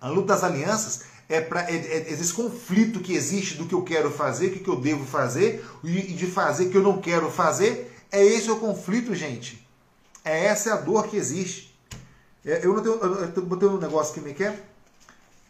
[0.00, 3.82] A luta das alianças é para é, é, esse conflito que existe do que eu
[3.82, 7.30] quero fazer, o que eu devo fazer e de fazer o que eu não quero
[7.30, 7.96] fazer.
[8.10, 9.66] É esse o conflito, gente.
[10.24, 11.78] É essa é a dor que existe.
[12.44, 12.96] É, eu não tenho,
[13.36, 14.68] eu botei um negócio que me quer.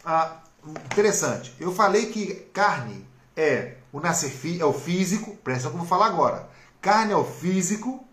[0.05, 1.55] Ah, interessante.
[1.59, 6.49] Eu falei que carne é o nascer é o físico, presta como falar agora.
[6.81, 8.05] Carne é o físico,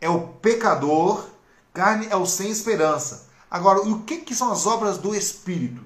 [0.00, 1.26] é o pecador,
[1.72, 3.26] carne é o sem esperança.
[3.50, 5.82] Agora, o que, que são as obras do Espírito?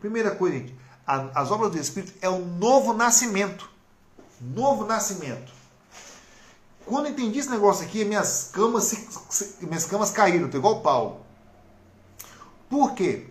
[0.00, 3.68] Primeira coisa, gente, as obras do Espírito é o novo nascimento.
[4.40, 5.52] Novo nascimento.
[6.84, 8.94] Quando eu entendi esse negócio aqui, minhas camas,
[9.60, 11.20] minhas camas caíram, tô igual o Paulo.
[12.70, 13.26] Por quê?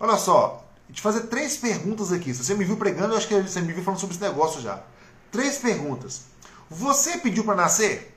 [0.00, 2.32] Olha só, te fazer três perguntas aqui.
[2.32, 4.60] Se você me viu pregando, eu acho que você me viu falando sobre esse negócio
[4.60, 4.82] já.
[5.30, 6.22] Três perguntas.
[6.70, 8.16] Você pediu para nascer?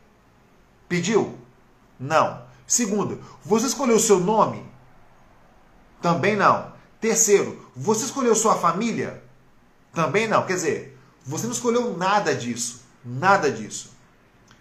[0.87, 1.37] Pediu?
[1.99, 2.43] Não.
[2.65, 4.63] Segunda, você escolheu o seu nome?
[6.01, 6.71] Também não.
[7.01, 9.23] Terceiro, você escolheu sua família?
[9.93, 10.45] Também não.
[10.45, 12.81] Quer dizer, você não escolheu nada disso.
[13.03, 13.91] Nada disso.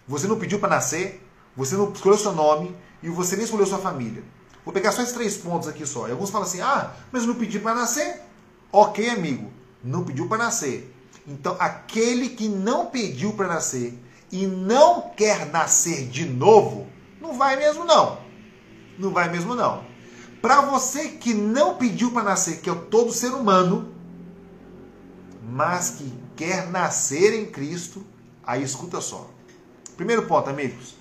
[0.07, 1.23] Você não pediu para nascer,
[1.55, 4.23] você não escolheu seu nome e você nem escolheu sua família.
[4.69, 6.07] Vou pegar só esses três pontos aqui só.
[6.07, 8.21] E alguns falam assim: ah, mas não pedi para nascer.
[8.71, 9.51] Ok, amigo,
[9.83, 10.95] não pediu para nascer.
[11.25, 13.97] Então, aquele que não pediu para nascer
[14.31, 16.85] e não quer nascer de novo,
[17.19, 18.19] não vai mesmo não.
[18.99, 19.83] Não vai mesmo não.
[20.39, 23.91] Para você que não pediu para nascer, que é todo ser humano,
[25.41, 28.05] mas que quer nascer em Cristo,
[28.45, 29.31] aí escuta só.
[29.97, 30.93] Primeiro ponto, amigos.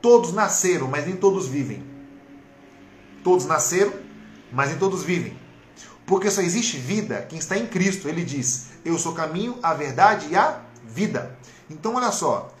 [0.00, 1.95] Todos nasceram, mas nem todos vivem.
[3.26, 3.92] Todos nasceram,
[4.52, 5.36] mas nem todos vivem.
[6.06, 8.08] Porque só existe vida quem está em Cristo.
[8.08, 11.36] Ele diz: Eu sou o caminho, a verdade e a vida.
[11.68, 12.54] Então, olha só.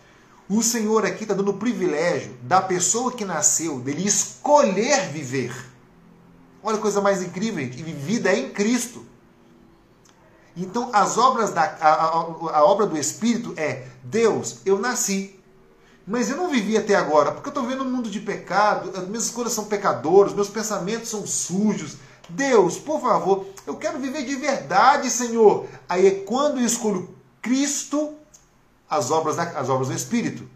[0.48, 5.54] O Senhor aqui está dando o privilégio da pessoa que nasceu, dele escolher viver.
[6.64, 7.80] Olha que coisa mais incrível, gente.
[7.84, 9.06] Vida é em Cristo.
[10.56, 12.08] Então, as obras da a, a,
[12.58, 15.35] a obra do Espírito é Deus, eu nasci,
[16.06, 19.08] mas eu não vivi até agora, porque eu estou vendo um mundo de pecado, as
[19.08, 21.96] minhas escolhas são pecadoras, meus pensamentos são sujos.
[22.28, 25.66] Deus, por favor, eu quero viver de verdade, Senhor.
[25.88, 28.14] Aí é quando eu escolho Cristo,
[28.88, 30.48] as obras, as obras do Espírito.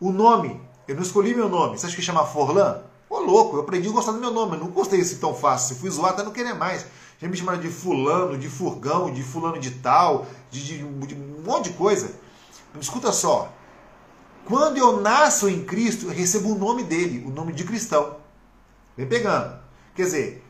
[0.00, 1.78] O nome, eu não escolhi meu nome.
[1.78, 2.82] Você acha que chama Forlan?
[3.08, 5.76] Ô louco, eu aprendi a gostar do meu nome, eu não gostei assim tão fácil.
[5.76, 6.84] Fui zoar, até não querer mais.
[7.20, 11.42] Já me chamaram de fulano, de furgão, de fulano de tal, de, de, de um
[11.44, 12.10] monte de coisa.
[12.78, 13.50] Escuta só,
[14.46, 18.16] quando eu nasço em Cristo, eu recebo o nome dele, o nome de cristão.
[18.96, 19.58] Vem pegando.
[19.94, 20.44] Quer dizer,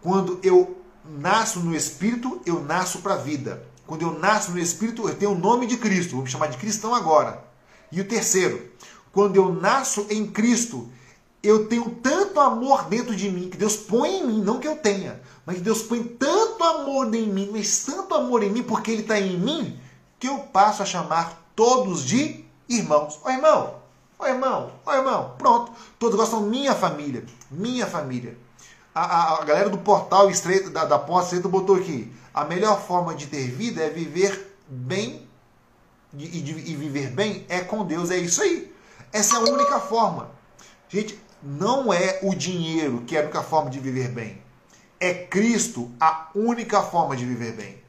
[0.00, 3.66] quando eu nasço no Espírito, eu nasço para a vida.
[3.86, 6.14] Quando eu nasço no Espírito, eu tenho o nome de Cristo.
[6.14, 7.44] Vou me chamar de cristão agora.
[7.90, 8.70] E o terceiro,
[9.12, 10.88] quando eu nasço em Cristo,
[11.42, 14.76] eu tenho tanto amor dentro de mim, que Deus põe em mim, não que eu
[14.76, 18.92] tenha, mas que Deus põe tanto amor em mim, mas tanto amor em mim, porque
[18.92, 19.78] Ele está em mim,
[20.18, 22.41] que eu passo a chamar todos de
[22.76, 23.20] irmãos.
[23.22, 23.74] Ó irmão,
[24.18, 25.72] ó irmão, ó irmão, pronto.
[25.98, 28.36] Todos gostam minha família, minha família.
[28.94, 32.80] A, a, a galera do portal estreito, da, da porta estreita botou aqui, a melhor
[32.80, 35.26] forma de ter vida é viver bem
[36.16, 38.72] e, e, e viver bem é com Deus, é isso aí.
[39.12, 40.30] Essa é a única forma.
[40.88, 44.42] Gente, não é o dinheiro que é a única forma de viver bem.
[45.00, 47.82] É Cristo a única forma de viver bem.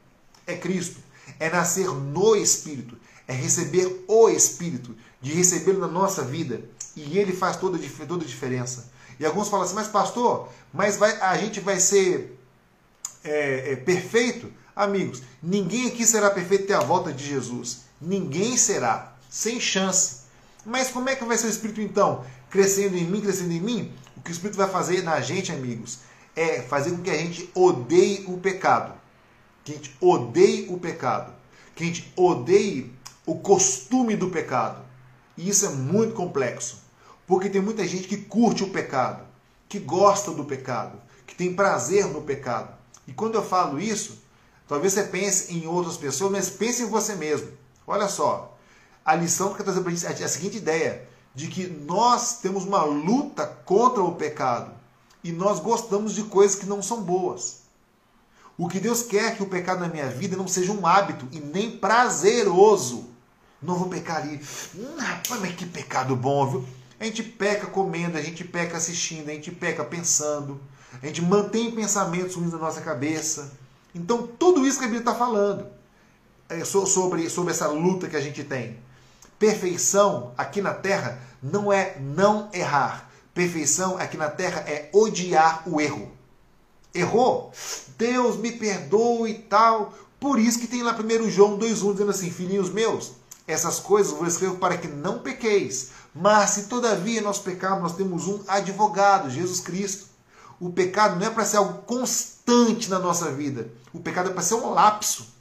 [0.46, 1.00] É Cristo.
[1.38, 2.98] É nascer no Espírito.
[3.26, 4.94] É receber o Espírito.
[5.20, 6.62] De recebê-lo na nossa vida.
[6.96, 8.90] E ele faz toda, toda a diferença.
[9.18, 12.38] E alguns falam assim, mas pastor, mas vai, a gente vai ser
[13.22, 14.52] é, é, perfeito?
[14.74, 17.82] Amigos, ninguém aqui será perfeito até a volta de Jesus.
[18.00, 19.12] Ninguém será.
[19.30, 20.24] Sem chance.
[20.64, 22.24] Mas como é que vai ser o Espírito então?
[22.50, 23.92] Crescendo em mim, crescendo em mim?
[24.16, 25.98] O que o Espírito vai fazer na gente, amigos,
[26.36, 28.94] é fazer com que a gente odeie o pecado.
[29.64, 31.32] Que a gente odeie o pecado.
[31.74, 32.92] Que a gente odeie
[33.26, 34.82] o costume do pecado.
[35.36, 36.82] E isso é muito complexo.
[37.26, 39.24] Porque tem muita gente que curte o pecado,
[39.68, 42.74] que gosta do pecado, que tem prazer no pecado.
[43.06, 44.18] E quando eu falo isso,
[44.68, 47.48] talvez você pense em outras pessoas, mas pense em você mesmo.
[47.86, 48.56] Olha só,
[49.04, 52.40] a lição que eu trazer para a gente é a seguinte ideia: de que nós
[52.40, 54.72] temos uma luta contra o pecado
[55.22, 57.64] e nós gostamos de coisas que não são boas.
[58.56, 61.40] O que Deus quer que o pecado na minha vida não seja um hábito e
[61.40, 63.13] nem prazeroso.
[63.64, 64.40] Não vou pecar ali.
[64.76, 66.64] Hum, rapaz, mas que pecado bom, viu?
[67.00, 70.60] A gente peca comendo, a gente peca assistindo, a gente peca pensando,
[71.02, 73.52] a gente mantém pensamentos ruins na nossa cabeça.
[73.94, 75.66] Então, tudo isso que a Bíblia está falando
[76.48, 78.78] é sobre, sobre essa luta que a gente tem.
[79.38, 83.10] Perfeição aqui na terra não é não errar.
[83.32, 86.12] Perfeição aqui na terra é odiar o erro.
[86.94, 87.52] Errou?
[87.98, 89.92] Deus me perdoe e tal.
[90.20, 93.12] Por isso que tem lá 1 João 2,1 dizendo assim: Filhinhos meus,
[93.46, 95.90] essas coisas vou escrever para que não pequeis.
[96.14, 100.06] Mas se todavia nós pecarmos, nós temos um advogado, Jesus Cristo.
[100.60, 103.70] O pecado não é para ser algo constante na nossa vida.
[103.92, 105.34] O pecado é para ser um lapso.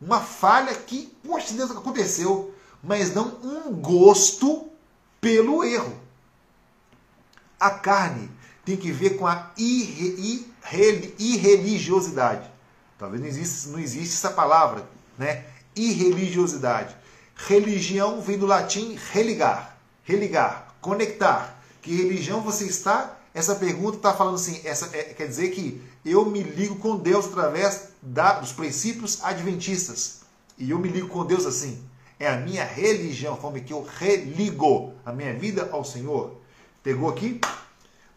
[0.00, 2.52] Uma falha que, poxa, Deus aconteceu
[2.82, 4.68] mas não um gosto
[5.20, 5.94] pelo erro.
[7.60, 8.28] A carne
[8.64, 12.50] tem que ver com a irreligiosidade.
[12.98, 14.84] Talvez não exista, não existe essa palavra,
[15.16, 15.44] né?
[15.76, 16.96] Irreligiosidade.
[17.34, 21.60] Religião vem do latim religar, religar, conectar.
[21.80, 23.18] Que religião você está?
[23.34, 27.26] Essa pergunta está falando assim, essa, é, quer dizer que eu me ligo com Deus
[27.26, 30.20] através da, dos princípios adventistas.
[30.58, 31.82] E eu me ligo com Deus assim.
[32.20, 36.36] É a minha religião, a forma que eu religo a minha vida ao Senhor.
[36.82, 37.40] Pegou aqui?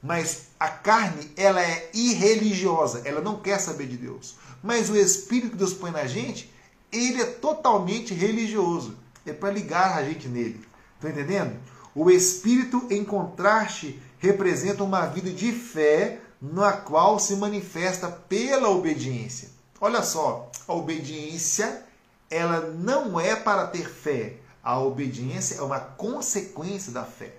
[0.04, 4.36] Mas a carne, ela é irreligiosa, ela não quer saber de Deus.
[4.62, 6.54] Mas o Espírito que Deus põe na gente,
[6.91, 8.95] ele é totalmente religioso.
[9.25, 10.65] É para ligar a gente nele.
[10.95, 11.57] Estão tá entendendo?
[11.93, 19.49] O Espírito, em contraste, representa uma vida de fé na qual se manifesta pela obediência.
[19.79, 21.83] Olha só, a obediência
[22.29, 24.38] ela não é para ter fé.
[24.63, 27.33] A obediência é uma consequência da fé.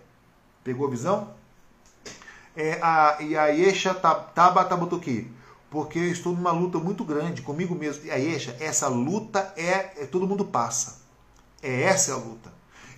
[0.62, 1.34] Pegou a visão?
[2.56, 5.30] É, a, e a Yesha aqui.
[5.68, 8.04] Porque eu estou numa luta muito grande comigo mesmo.
[8.06, 10.06] E a Yesha, essa luta é, é.
[10.06, 11.05] Todo mundo passa.
[11.66, 12.52] É essa a luta.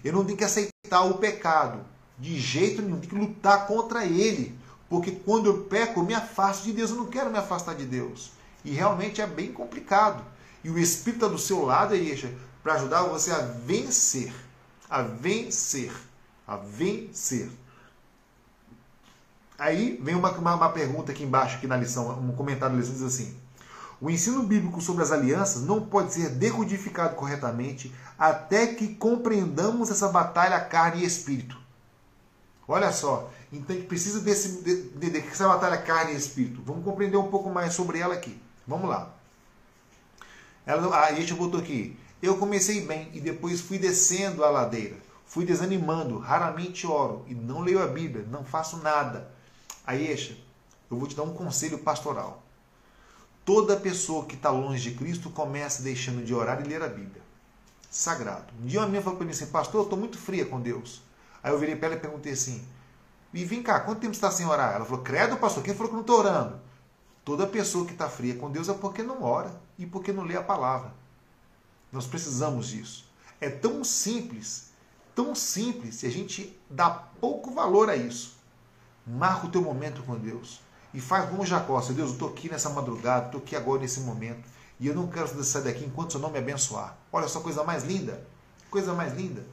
[0.04, 1.80] Eu não tenho que aceitar o pecado.
[2.18, 3.00] De jeito nenhum.
[3.00, 4.58] Tenho que lutar contra ele.
[4.90, 6.90] Porque quando eu peco, eu me afasto de Deus.
[6.90, 8.32] Eu não quero me afastar de Deus.
[8.62, 10.22] E realmente é bem complicado.
[10.62, 12.30] E o Espírito está do seu lado, Eixa,
[12.62, 14.34] para ajudar você a vencer.
[14.90, 15.92] A vencer.
[16.46, 17.48] A vencer.
[19.58, 22.94] Aí vem uma, uma, uma, pergunta aqui embaixo, aqui na lição, um comentário da lição
[22.94, 23.34] diz assim:
[24.00, 30.08] O ensino bíblico sobre as alianças não pode ser decodificado corretamente até que compreendamos essa
[30.08, 31.58] batalha carne e espírito.
[32.66, 36.62] Olha só, então a gente precisa desse, de, de, de, essa batalha carne e espírito.
[36.64, 38.38] Vamos compreender um pouco mais sobre ela aqui.
[38.66, 39.10] Vamos lá.
[40.64, 41.98] Ela, a gente botou aqui.
[42.22, 44.96] Eu comecei bem e depois fui descendo a ladeira.
[45.26, 49.30] Fui desanimando, raramente oro e não leio a Bíblia, não faço nada.
[49.86, 50.36] Aí, Eixa,
[50.90, 52.42] eu vou te dar um conselho pastoral.
[53.48, 57.22] Toda pessoa que está longe de Cristo começa deixando de orar e ler a Bíblia.
[57.90, 58.52] Sagrado.
[58.62, 61.00] Um dia uma menina falou para mim assim, pastor, eu estou muito fria com Deus.
[61.42, 62.62] Aí eu virei para ela e perguntei assim,
[63.32, 64.74] e vem cá, quanto tempo você está sem orar?
[64.74, 66.60] Ela falou, credo, pastor, quem falou que não estou orando?
[67.24, 70.36] Toda pessoa que está fria com Deus é porque não ora e porque não lê
[70.36, 70.92] a palavra.
[71.90, 73.10] Nós precisamos disso.
[73.40, 74.72] É tão simples,
[75.14, 78.36] tão simples, e a gente dá pouco valor a isso.
[79.06, 80.60] Marca o teu momento com Deus.
[80.94, 84.48] E faz como Jacó, Deus, eu estou aqui nessa madrugada, estou aqui agora nesse momento.
[84.80, 86.96] E eu não quero sair daqui enquanto o seu nome me abençoar.
[87.12, 88.24] Olha só coisa mais linda.
[88.70, 89.44] Coisa mais linda.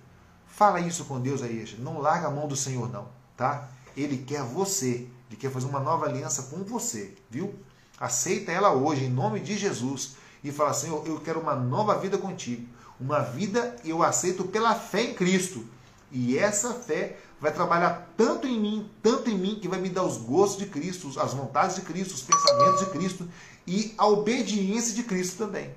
[0.47, 3.67] Fala isso com Deus aí, não larga a mão do Senhor não, tá?
[3.97, 7.53] Ele quer você, ele quer fazer uma nova aliança com você, viu?
[7.99, 12.17] Aceita ela hoje em nome de Jesus e fala: Senhor, eu quero uma nova vida
[12.17, 12.67] contigo.
[12.99, 15.65] Uma vida eu aceito pela fé em Cristo.
[16.11, 20.03] E essa fé vai trabalhar tanto em mim, tanto em mim, que vai me dar
[20.03, 23.27] os gostos de Cristo, as vontades de Cristo, os pensamentos de Cristo
[23.67, 25.75] e a obediência de Cristo também.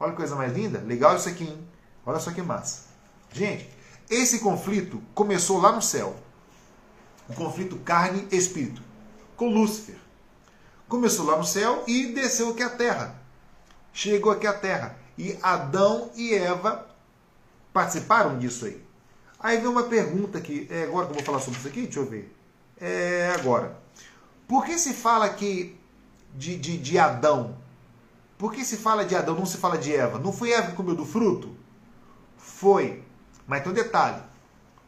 [0.00, 0.80] Olha que coisa mais linda.
[0.80, 1.68] Legal isso aqui, hein?
[2.06, 2.86] Olha só que massa.
[3.32, 3.68] Gente,
[4.08, 6.16] esse conflito começou lá no céu.
[7.28, 8.82] O conflito carne-espírito,
[9.36, 9.96] com Lúcifer.
[10.88, 13.20] Começou lá no céu e desceu aqui à terra.
[13.92, 14.96] Chegou aqui à terra.
[15.18, 16.86] E Adão e Eva
[17.72, 18.87] participaram disso aí.
[19.40, 20.66] Aí vem uma pergunta aqui.
[20.70, 21.82] É agora que eu vou falar sobre isso aqui?
[21.82, 22.34] Deixa eu ver.
[22.80, 23.78] É agora.
[24.46, 25.78] Por que se fala aqui
[26.34, 27.56] de, de, de Adão?
[28.36, 30.18] Por que se fala de Adão, não se fala de Eva?
[30.18, 31.56] Não foi Eva que comeu do fruto?
[32.36, 33.02] Foi.
[33.46, 34.22] Mas tem um detalhe.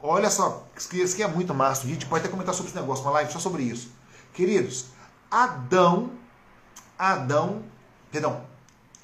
[0.02, 1.84] Olha só, isso aqui é muito massa.
[1.84, 3.92] A gente pode até comentar sobre esse negócio, uma live só sobre isso.
[4.32, 4.86] Queridos,
[5.30, 6.12] Adão,
[6.98, 7.62] Adão,
[8.10, 8.44] perdão,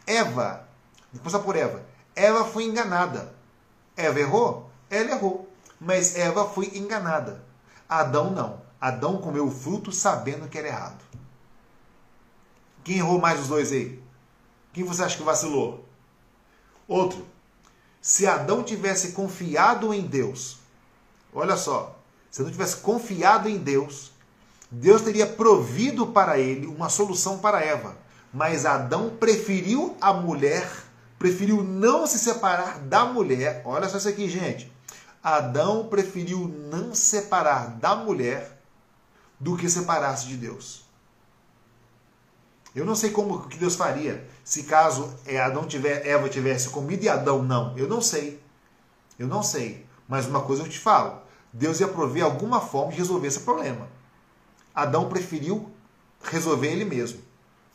[0.06, 0.66] Eva,
[1.12, 1.84] vou começar por Eva.
[2.14, 3.34] Eva foi enganada.
[3.96, 4.65] Eva errou?
[4.90, 5.48] Ela errou.
[5.80, 7.44] Mas Eva foi enganada.
[7.88, 8.62] Adão não.
[8.80, 11.04] Adão comeu o fruto sabendo que era errado.
[12.84, 14.00] Quem errou mais os dois aí?
[14.72, 15.84] Quem você acha que vacilou?
[16.86, 17.26] Outro.
[18.00, 20.58] Se Adão tivesse confiado em Deus,
[21.34, 21.98] olha só,
[22.30, 24.12] se não tivesse confiado em Deus,
[24.70, 27.96] Deus teria provido para ele uma solução para Eva.
[28.32, 30.70] Mas Adão preferiu a mulher,
[31.18, 33.62] preferiu não se separar da mulher.
[33.64, 34.70] Olha só isso aqui, gente.
[35.28, 38.62] Adão preferiu não separar da mulher
[39.40, 40.84] do que separar-se de Deus.
[42.72, 47.02] Eu não sei como que Deus faria se caso é, Adão tiver, Eva tivesse comido
[47.02, 47.76] e Adão não.
[47.76, 48.40] Eu não sei.
[49.18, 49.84] Eu não sei.
[50.06, 51.20] Mas uma coisa eu te falo.
[51.52, 53.88] Deus ia prover alguma forma de resolver esse problema.
[54.72, 55.68] Adão preferiu
[56.22, 57.20] resolver ele mesmo.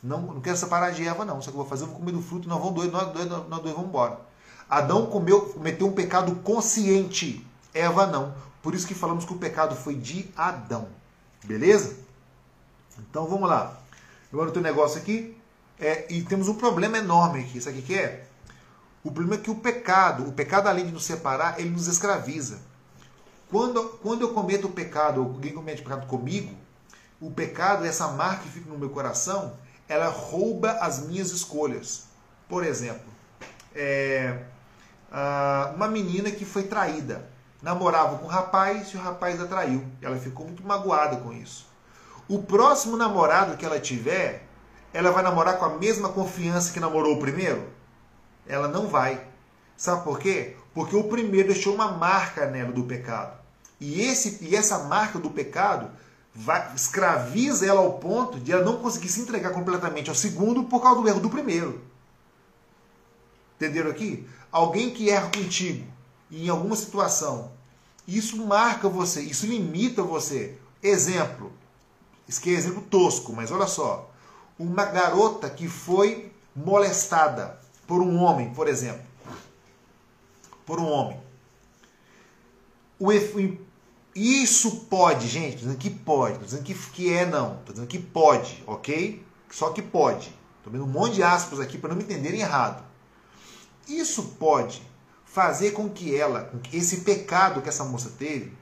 [0.02, 1.42] Não, não quero separar de Eva, não.
[1.42, 3.28] Só que eu vou fazer, eu vou comer do fruto, nós vamos dois, nós dois,
[3.28, 4.31] nós dois vamos embora.
[4.72, 7.46] Adão comeu, cometeu um pecado consciente.
[7.74, 8.34] Eva não.
[8.62, 10.88] Por isso que falamos que o pecado foi de Adão.
[11.44, 11.94] Beleza?
[12.98, 13.78] Então vamos lá.
[14.32, 15.36] Eu anotei um negócio aqui
[15.78, 17.60] é, e temos um problema enorme aqui.
[17.60, 18.24] Sabe o que é?
[19.04, 22.58] O problema é que o pecado, o pecado além de nos separar, ele nos escraviza.
[23.50, 26.56] Quando, quando eu cometo o pecado, ou alguém comete pecado comigo,
[27.20, 29.52] o pecado, essa marca que fica no meu coração,
[29.86, 32.04] ela rouba as minhas escolhas.
[32.48, 33.12] Por exemplo,
[33.74, 34.44] é,
[35.74, 37.28] uma menina que foi traída,
[37.60, 39.84] namorava com um rapaz e o rapaz a traiu.
[40.00, 41.66] Ela ficou muito magoada com isso.
[42.28, 44.46] O próximo namorado que ela tiver,
[44.92, 47.68] ela vai namorar com a mesma confiança que namorou o primeiro?
[48.46, 49.26] Ela não vai.
[49.76, 50.56] Sabe por quê?
[50.72, 53.36] Porque o primeiro deixou uma marca nela do pecado.
[53.80, 55.90] E, esse, e essa marca do pecado
[56.34, 60.80] vai, escraviza ela ao ponto de ela não conseguir se entregar completamente ao segundo por
[60.80, 61.82] causa do erro do primeiro.
[63.56, 64.26] Entenderam aqui?
[64.52, 65.86] Alguém que erra contigo
[66.30, 67.50] em alguma situação,
[68.06, 70.58] isso marca você, isso limita você.
[70.82, 71.50] Exemplo,
[72.28, 74.10] isso aqui é exemplo tosco, mas olha só.
[74.58, 79.02] Uma garota que foi molestada por um homem, por exemplo.
[80.66, 81.18] Por um homem.
[82.98, 83.10] O,
[84.14, 87.88] isso pode, gente, estou dizendo que pode, estou dizendo que, que é não, estou dizendo
[87.88, 89.24] que pode, ok?
[89.50, 90.32] Só que pode.
[90.58, 92.84] Estou vendo um monte de aspas aqui para não me entenderem errado.
[93.98, 94.82] Isso pode
[95.24, 98.52] fazer com que ela, esse pecado que essa moça teve,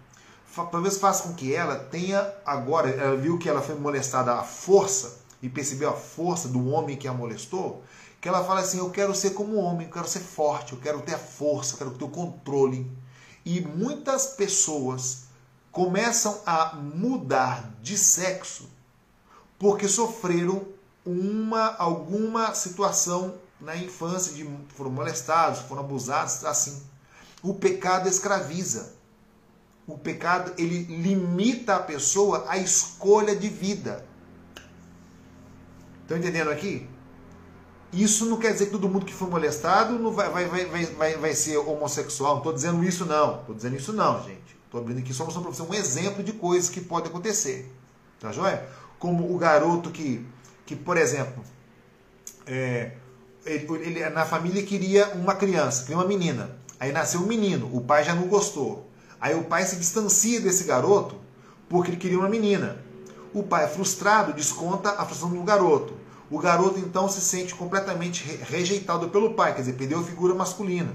[0.70, 5.20] talvez faça com que ela tenha agora, ela viu que ela foi molestada à força
[5.42, 7.82] e percebeu a força do homem que a molestou,
[8.20, 11.00] que ela fala assim: Eu quero ser como homem, eu quero ser forte, eu quero
[11.02, 12.90] ter a força, eu quero ter o controle.
[13.44, 15.24] E muitas pessoas
[15.72, 18.68] começam a mudar de sexo
[19.58, 20.66] porque sofreram
[21.04, 26.82] uma alguma situação na infância de foram molestados, foram abusados, assim.
[27.42, 29.00] O pecado escraviza
[29.90, 34.04] o pecado ele limita a pessoa à escolha de vida.
[36.02, 36.88] Estão entendendo aqui?
[37.92, 41.16] Isso não quer dizer que todo mundo que foi molestado não vai, vai, vai, vai,
[41.16, 42.32] vai ser homossexual.
[42.32, 43.40] Não estou dizendo isso não.
[43.40, 44.56] Estou dizendo isso não, gente.
[44.64, 47.72] Estou abrindo aqui só para você um exemplo de coisas que pode acontecer.
[48.20, 48.68] Tá joia?
[48.98, 50.24] Como o garoto que,
[50.64, 51.42] que, por exemplo,
[52.46, 52.92] é,
[53.50, 56.50] ele, ele, na família queria uma criança, queria uma menina.
[56.78, 58.88] Aí nasceu um menino, o pai já não gostou.
[59.20, 61.16] Aí o pai se distancia desse garoto
[61.68, 62.82] porque ele queria uma menina.
[63.32, 65.94] O pai, frustrado, desconta a frustração do garoto.
[66.30, 70.92] O garoto então se sente completamente rejeitado pelo pai, quer dizer, perdeu a figura masculina.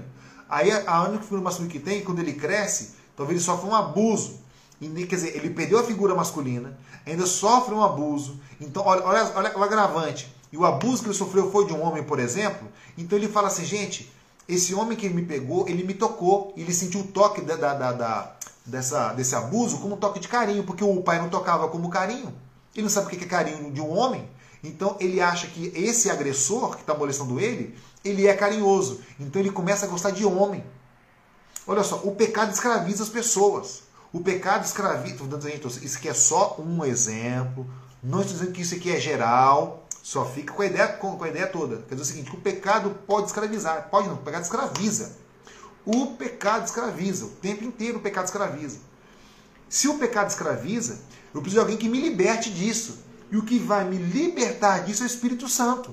[0.48, 4.40] Aí a única figura masculina que tem, quando ele cresce, talvez ele sofra um abuso.
[4.80, 8.38] E, quer dizer, ele perdeu a figura masculina, ainda sofre um abuso.
[8.60, 10.34] Então, olha, olha, olha o agravante.
[10.56, 12.66] E o abuso que ele sofreu foi de um homem, por exemplo.
[12.96, 14.10] Então ele fala assim, gente,
[14.48, 16.54] esse homem que me pegou, ele me tocou.
[16.56, 20.28] Ele sentiu o toque da, da, da, da dessa, desse abuso como um toque de
[20.28, 22.32] carinho, porque o pai não tocava como carinho.
[22.74, 24.26] Ele não sabe o que é carinho de um homem.
[24.64, 29.02] Então ele acha que esse agressor que está molestando ele, ele é carinhoso.
[29.20, 30.64] Então ele começa a gostar de homem.
[31.66, 33.82] Olha só, o pecado escraviza as pessoas.
[34.10, 35.22] O pecado escraviza.
[35.82, 37.66] Isso aqui é só um exemplo.
[38.02, 39.85] Não estou dizendo que isso aqui é geral.
[40.06, 41.78] Só fica com a ideia, com a ideia toda.
[41.78, 43.88] Quer dizer o seguinte: que o pecado pode escravizar.
[43.90, 45.16] Pode não, o pecado escraviza.
[45.84, 47.24] O pecado escraviza.
[47.24, 48.78] O tempo inteiro o pecado escraviza.
[49.68, 51.00] Se o pecado escraviza,
[51.34, 53.00] eu preciso de alguém que me liberte disso.
[53.32, 55.92] E o que vai me libertar disso é o Espírito Santo.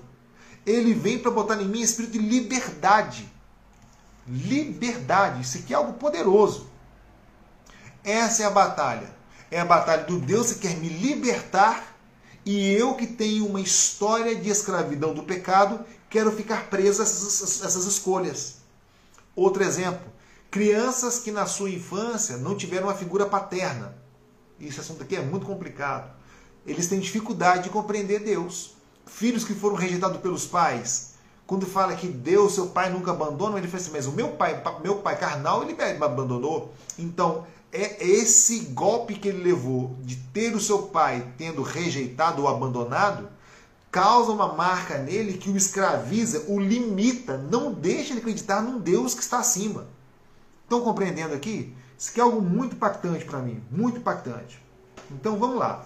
[0.63, 3.27] Ele vem para botar em mim espírito de liberdade.
[4.27, 5.41] Liberdade.
[5.41, 6.69] Isso aqui é algo poderoso.
[8.03, 9.09] Essa é a batalha.
[9.49, 11.92] É a batalha do Deus que quer me libertar
[12.45, 17.61] e eu que tenho uma história de escravidão do pecado, quero ficar preso a essas,
[17.63, 18.57] essas escolhas.
[19.35, 20.11] Outro exemplo,
[20.51, 23.95] crianças que na sua infância não tiveram uma figura paterna.
[24.59, 26.11] Esse assunto aqui é muito complicado.
[26.65, 28.75] Eles têm dificuldade de compreender Deus.
[29.05, 31.13] Filhos que foram rejeitados pelos pais,
[31.45, 34.61] quando fala que Deus, seu pai, nunca abandona, ele fala assim, mas o meu pai,
[34.81, 36.73] meu pai carnal, ele me abandonou.
[36.97, 42.47] Então, é esse golpe que ele levou de ter o seu pai tendo rejeitado ou
[42.47, 43.27] abandonado,
[43.91, 49.15] causa uma marca nele que o escraviza, o limita, não deixa ele acreditar num Deus
[49.15, 49.87] que está acima.
[50.63, 51.75] Estão compreendendo aqui?
[51.97, 54.61] Isso aqui é algo muito impactante para mim, muito impactante.
[55.11, 55.85] Então vamos lá.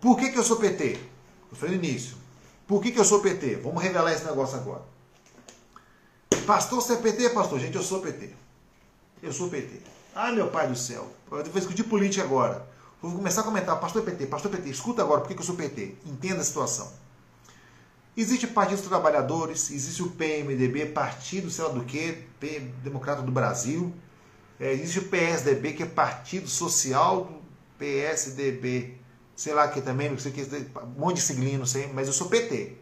[0.00, 0.98] Por que, que eu sou PT?
[1.50, 2.16] Eu falei no início.
[2.66, 3.56] Por que, que eu sou PT?
[3.56, 4.82] Vamos revelar esse negócio agora.
[6.46, 7.58] Pastor, você é PT, pastor?
[7.58, 8.30] Gente, eu sou PT.
[9.22, 9.82] Eu sou PT.
[10.14, 11.10] Ah, meu pai do céu.
[11.30, 12.66] Eu vou discutir política agora.
[13.00, 15.94] Vou começar a comentar, pastor PT, pastor PT, escuta agora por que eu sou PT.
[16.04, 16.92] Entenda a situação.
[18.16, 22.24] Existe o Partido dos Trabalhadores, existe o PMDB, Partido, sei lá do que,
[22.82, 23.94] Democrata do Brasil.
[24.58, 27.40] É, existe o PSDB, que é Partido Social do
[27.78, 28.96] PSDB.
[29.36, 32.12] Sei lá que também, não sei que, um monte de siglinho, não sei, mas eu
[32.12, 32.76] sou PT.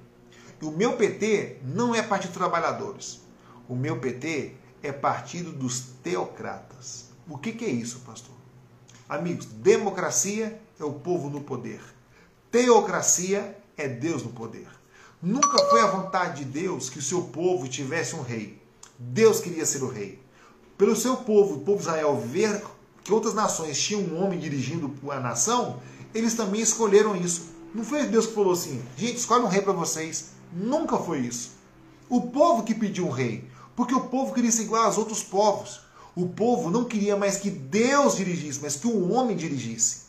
[0.63, 3.21] E o meu PT não é Partido dos Trabalhadores.
[3.69, 7.06] O meu PT é Partido dos Teocratas.
[7.29, 8.35] O que, que é isso, pastor?
[9.09, 11.81] Amigos, democracia é o povo no poder.
[12.51, 14.69] Teocracia é Deus no poder.
[15.21, 18.63] Nunca foi a vontade de Deus que o seu povo tivesse um rei.
[18.99, 20.21] Deus queria ser o rei.
[20.79, 22.63] Pelo seu povo, o povo de Israel, ver
[23.03, 25.81] que outras nações tinham um homem dirigindo a nação,
[26.15, 27.51] eles também escolheram isso.
[27.75, 30.31] Não foi Deus que falou assim, gente, escolhe um rei para vocês.
[30.53, 31.53] Nunca foi isso.
[32.09, 35.86] O povo que pediu um rei, porque o povo queria ser igual aos outros povos.
[36.17, 40.07] O povo não queria mais que Deus dirigisse, mas que o homem dirigisse.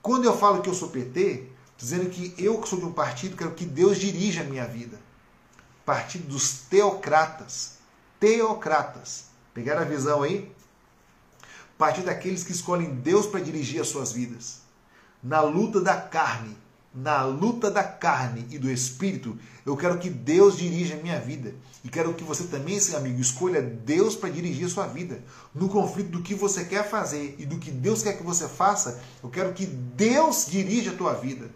[0.00, 3.36] Quando eu falo que eu sou PT, dizendo que eu que sou de um partido,
[3.36, 4.98] quero que Deus dirija a minha vida.
[5.84, 7.74] Partido dos teocratas.
[8.18, 9.26] Teocratas.
[9.52, 10.50] Pegaram a visão aí?
[11.76, 14.60] Partido daqueles que escolhem Deus para dirigir as suas vidas.
[15.22, 16.56] Na luta da carne,
[16.92, 21.54] na luta da carne e do espírito, eu quero que Deus dirija a minha vida.
[21.84, 25.22] E quero que você também, seu amigo, escolha Deus para dirigir a sua vida.
[25.54, 29.00] No conflito do que você quer fazer e do que Deus quer que você faça,
[29.22, 31.50] eu quero que Deus dirija a tua vida.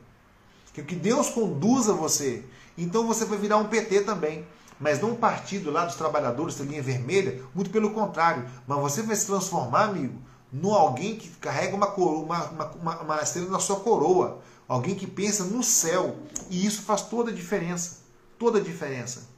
[0.72, 2.44] Quero que Deus conduza você.
[2.78, 4.46] Então você vai virar um PT também.
[4.78, 8.44] Mas não um partido lá dos trabalhadores da linha vermelha, muito pelo contrário.
[8.66, 10.18] Mas você vai se transformar, amigo,
[10.52, 14.40] no alguém que carrega uma, coroa, uma, uma, uma estrela na sua coroa.
[14.66, 16.16] Alguém que pensa no céu.
[16.50, 17.98] E isso faz toda a diferença.
[18.38, 19.34] Toda a diferença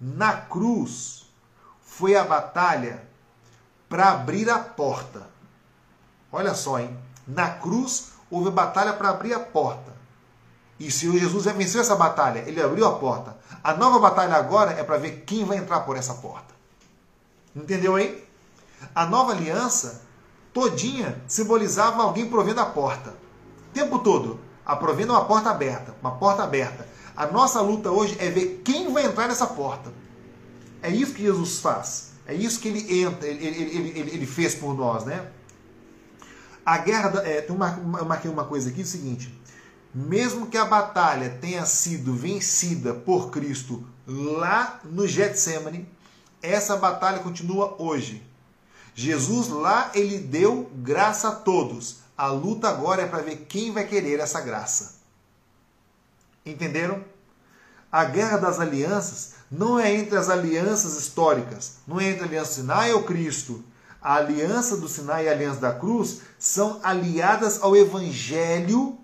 [0.00, 1.24] na cruz
[1.82, 3.06] foi a batalha
[3.88, 5.28] para abrir a porta.
[6.32, 6.96] Olha só, hein?
[7.26, 9.94] Na cruz houve a batalha para abrir a porta.
[10.78, 13.38] E se o Jesus já venceu essa batalha, ele abriu a porta.
[13.62, 16.52] A nova batalha agora é para ver quem vai entrar por essa porta.
[17.54, 18.26] Entendeu aí?
[18.94, 20.02] A nova aliança
[20.52, 23.10] todinha simbolizava alguém provendo a porta.
[23.10, 26.86] O tempo todo, a provendo uma porta aberta, uma porta aberta.
[27.16, 29.92] A nossa luta hoje é ver quem vai entrar nessa porta.
[30.82, 32.12] É isso que Jesus faz.
[32.26, 35.28] É isso que ele entra, ele, ele, ele, ele fez por nós, né?
[36.64, 37.54] A guerra, da, é, eu
[38.04, 39.38] marquei uma coisa aqui, é o seguinte,
[39.94, 45.86] mesmo que a batalha tenha sido vencida por Cristo lá no Getsemane,
[46.40, 48.22] essa batalha continua hoje.
[48.94, 52.03] Jesus lá ele deu graça a todos.
[52.16, 54.94] A luta agora é para ver quem vai querer essa graça.
[56.46, 57.02] Entenderam?
[57.90, 62.54] A guerra das alianças não é entre as alianças históricas, não é entre a aliança
[62.54, 63.64] Sinai ou Cristo.
[64.02, 68.98] A aliança do Sinai e a aliança da cruz são aliadas ao evangelho.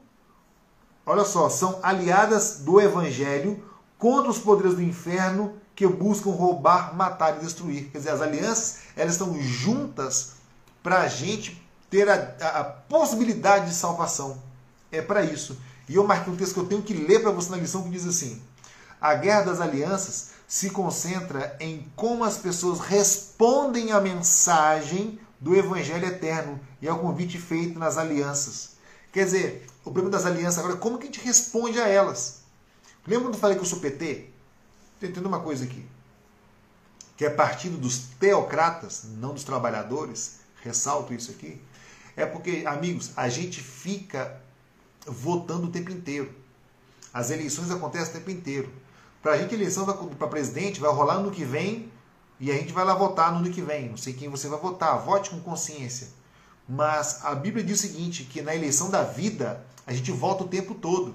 [1.07, 3.63] Olha só, são aliadas do evangelho
[3.99, 7.91] contra os poderes do inferno que buscam roubar, matar e destruir.
[7.91, 10.33] Quer dizer, as alianças elas estão juntas
[10.83, 11.60] para a gente
[11.91, 14.41] ter a, a, possibilidade de salvação.
[14.91, 15.59] É para isso.
[15.89, 17.91] E eu marquei um texto que eu tenho que ler para você na lição que
[17.91, 18.41] diz assim:
[19.01, 26.07] A guerra das alianças se concentra em como as pessoas respondem à mensagem do Evangelho
[26.07, 28.71] eterno e ao convite feito nas alianças.
[29.13, 32.41] Quer dizer, o problema das alianças agora é como que a gente responde a elas.
[33.07, 34.05] Lembra quando eu falei que eu sou PT?
[34.95, 35.85] Estou entendendo uma coisa aqui.
[37.17, 40.41] Que é partido dos teocratas, não dos trabalhadores.
[40.63, 41.61] Ressalto isso aqui.
[42.21, 44.41] É porque, amigos, a gente fica
[45.07, 46.31] votando o tempo inteiro.
[47.15, 48.71] As eleições acontecem o tempo inteiro.
[49.23, 51.91] Para a gente, a eleição para presidente vai rolar no que vem
[52.39, 53.89] e a gente vai lá votar no ano que vem.
[53.89, 54.99] Não sei quem você vai votar.
[54.99, 56.09] Vote com consciência.
[56.69, 60.49] Mas a Bíblia diz o seguinte: que na eleição da vida a gente vota o
[60.49, 61.15] tempo todo.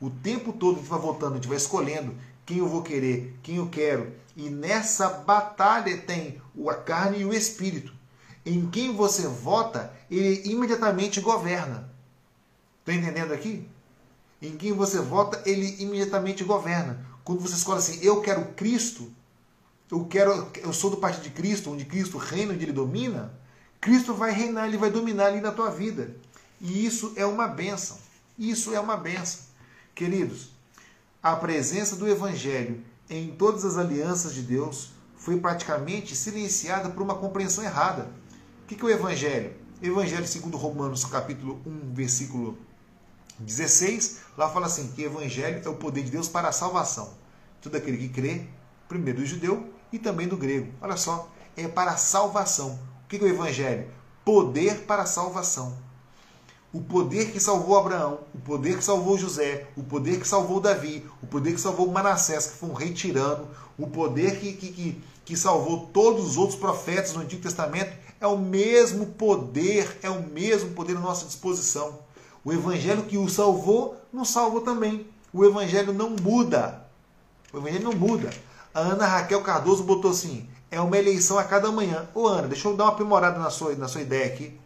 [0.00, 2.14] O tempo todo a gente vai votando, a gente vai escolhendo
[2.46, 4.12] quem eu vou querer, quem eu quero.
[4.36, 7.92] E nessa batalha tem a carne e o espírito.
[8.44, 11.90] Em quem você vota, ele imediatamente governa.
[12.80, 13.68] Está entendendo aqui?
[14.40, 17.06] Em quem você vota, ele imediatamente governa.
[17.22, 19.12] Quando você escolhe assim, eu quero Cristo,
[19.90, 23.32] eu quero, eu sou do partido de Cristo, onde Cristo reina, onde ele domina,
[23.80, 26.16] Cristo vai reinar, ele vai dominar ali na tua vida.
[26.60, 27.98] E isso é uma benção.
[28.38, 29.40] Isso é uma benção.
[29.94, 30.50] Queridos,
[31.22, 37.14] a presença do Evangelho em todas as alianças de Deus foi praticamente silenciada por uma
[37.14, 38.08] compreensão errada.
[38.72, 39.52] O que é o Evangelho?
[39.82, 42.56] Evangelho segundo Romanos, capítulo 1, versículo
[43.38, 47.12] 16, lá fala assim, que Evangelho é o poder de Deus para a salvação.
[47.60, 48.46] Todo aquele que crê,
[48.88, 50.72] primeiro do judeu e também do grego.
[50.80, 52.78] Olha só, é para a salvação.
[53.04, 53.90] O que é o Evangelho?
[54.24, 55.76] Poder para a salvação
[56.72, 61.06] o poder que salvou Abraão, o poder que salvou José, o poder que salvou Davi,
[61.22, 63.46] o poder que salvou Manassés, que foi um rei tirano,
[63.78, 68.26] o poder que, que, que, que salvou todos os outros profetas no Antigo Testamento, é
[68.26, 71.98] o mesmo poder, é o mesmo poder à nossa disposição.
[72.44, 75.06] O evangelho que o salvou, nos salvou também.
[75.32, 76.86] O evangelho não muda.
[77.52, 78.30] O evangelho não muda.
[78.72, 82.08] A Ana Raquel Cardoso botou assim: é uma eleição a cada manhã.
[82.14, 84.56] Ô Ana, deixa eu dar uma aprimorada na sua, na sua ideia aqui.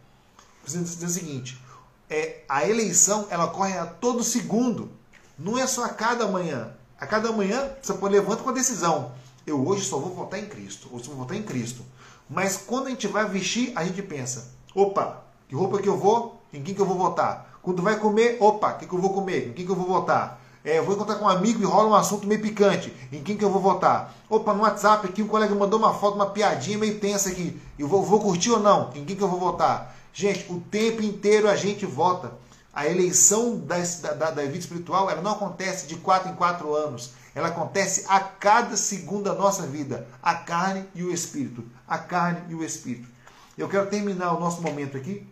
[0.61, 1.61] Preciso dizer o seguinte:
[2.07, 4.91] é, a eleição ela ocorre a todo segundo.
[5.37, 6.73] Não é só a cada manhã.
[6.99, 9.11] A cada manhã você pode levantar com a decisão.
[9.47, 10.89] Eu hoje só vou votar em Cristo.
[10.91, 11.83] Ou só vou votar em Cristo.
[12.29, 16.41] Mas quando a gente vai vestir, a gente pensa: opa, que roupa que eu vou?
[16.53, 17.59] Em quem que eu vou votar?
[17.61, 19.49] Quando vai comer, opa, o que, que eu vou comer?
[19.49, 20.41] Em quem que eu vou votar?
[20.63, 22.93] É, eu vou encontrar com um amigo e rola um assunto meio picante.
[23.11, 24.13] Em quem que eu vou votar?
[24.29, 27.57] Opa, no WhatsApp aqui um colega mandou uma foto, uma piadinha meio tensa aqui.
[27.79, 28.91] Eu vou, vou curtir ou não?
[28.93, 29.95] Em quem que eu vou votar?
[30.11, 32.33] Gente, o tempo inteiro a gente vota.
[32.73, 33.77] A eleição da,
[34.13, 37.11] da, da vida espiritual ela não acontece de quatro em quatro anos.
[37.37, 40.07] Ela acontece a cada segundo da nossa vida.
[40.23, 41.63] A carne e o espírito.
[41.87, 43.07] A carne e o espírito.
[43.55, 45.23] Eu quero terminar o nosso momento aqui.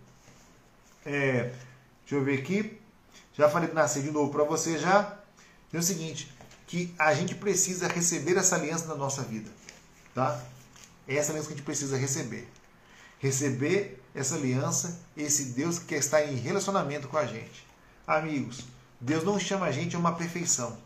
[1.03, 1.51] É,
[2.01, 2.79] deixa eu ver aqui.
[3.33, 5.17] Já falei de nascer de novo para você já.
[5.73, 6.31] É o seguinte,
[6.67, 9.49] que a gente precisa receber essa aliança na nossa vida.
[10.13, 10.39] Tá?
[11.07, 12.47] É essa aliança que a gente precisa receber
[13.17, 17.65] receber essa aliança, esse Deus que está em relacionamento com a gente.
[18.05, 18.63] Amigos,
[19.01, 20.77] Deus não chama a gente a uma perfeição.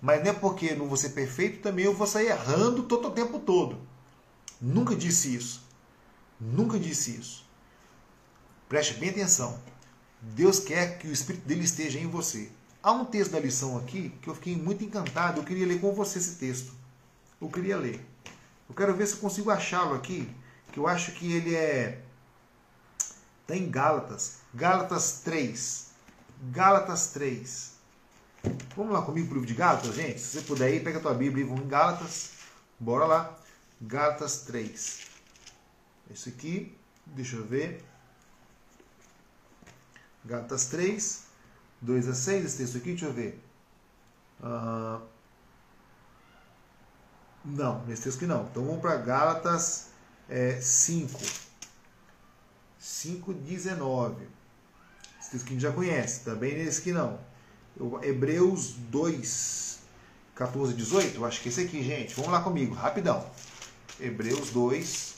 [0.00, 3.10] Mas não é porque não vou ser perfeito, também eu vou sair errando todo o
[3.10, 3.78] tempo todo.
[4.60, 5.62] Nunca disse isso.
[6.40, 7.44] Nunca disse isso.
[8.68, 9.60] Preste bem atenção.
[10.20, 12.50] Deus quer que o Espírito dele esteja em você.
[12.82, 15.40] Há um texto da lição aqui que eu fiquei muito encantado.
[15.40, 16.72] Eu queria ler com você esse texto.
[17.40, 18.04] Eu queria ler.
[18.68, 20.28] Eu quero ver se eu consigo achá-lo aqui
[20.72, 22.00] que eu acho que ele é.
[23.42, 24.38] Está em Gálatas.
[24.54, 25.88] Gálatas 3.
[26.50, 27.71] Gálatas 3.
[28.76, 30.18] Vamos lá comigo para o livro de Gálatas, gente?
[30.18, 32.32] Se você puder ir, pega a tua Bíblia e vamos em Gálatas.
[32.78, 33.38] Bora lá.
[33.80, 35.00] Gálatas 3.
[36.10, 36.76] Esse aqui,
[37.06, 37.84] deixa eu ver.
[40.24, 41.24] Gálatas 3,
[41.80, 42.44] 2 a 6.
[42.44, 43.42] Esse texto aqui, deixa eu ver.
[44.40, 45.00] Uh,
[47.44, 48.44] não, nesse texto aqui não.
[48.44, 49.88] Então vamos para Gálatas
[50.28, 51.20] é, 5.
[52.78, 54.28] 5, 19.
[55.20, 57.31] Esse texto que a gente já conhece, também nesse que não.
[58.02, 59.80] Hebreus 2,
[60.34, 61.24] 14 18.
[61.24, 62.14] Acho que esse aqui, gente.
[62.14, 63.24] Vamos lá comigo, rapidão.
[64.00, 65.14] Hebreus 2.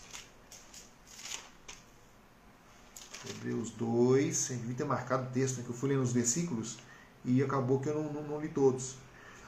[3.31, 4.37] Hebreus 2.
[4.37, 6.79] Sempre ter marcado o texto, né, que eu fui lendo os versículos
[7.25, 8.97] e acabou que eu não, não, não li todos.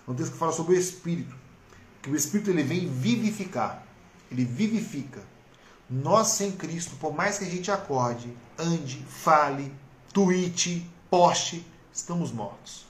[0.07, 1.35] É um texto que fala sobre o Espírito.
[2.03, 3.87] Que o Espírito ele vem vivificar.
[4.31, 5.23] Ele vivifica.
[5.89, 9.73] Nós sem Cristo, por mais que a gente acorde, ande, fale,
[10.13, 12.86] tweete, poste, estamos mortos.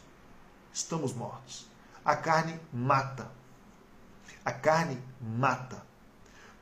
[0.76, 1.66] Estamos mortos.
[2.04, 3.30] A carne mata.
[4.44, 5.82] A carne mata.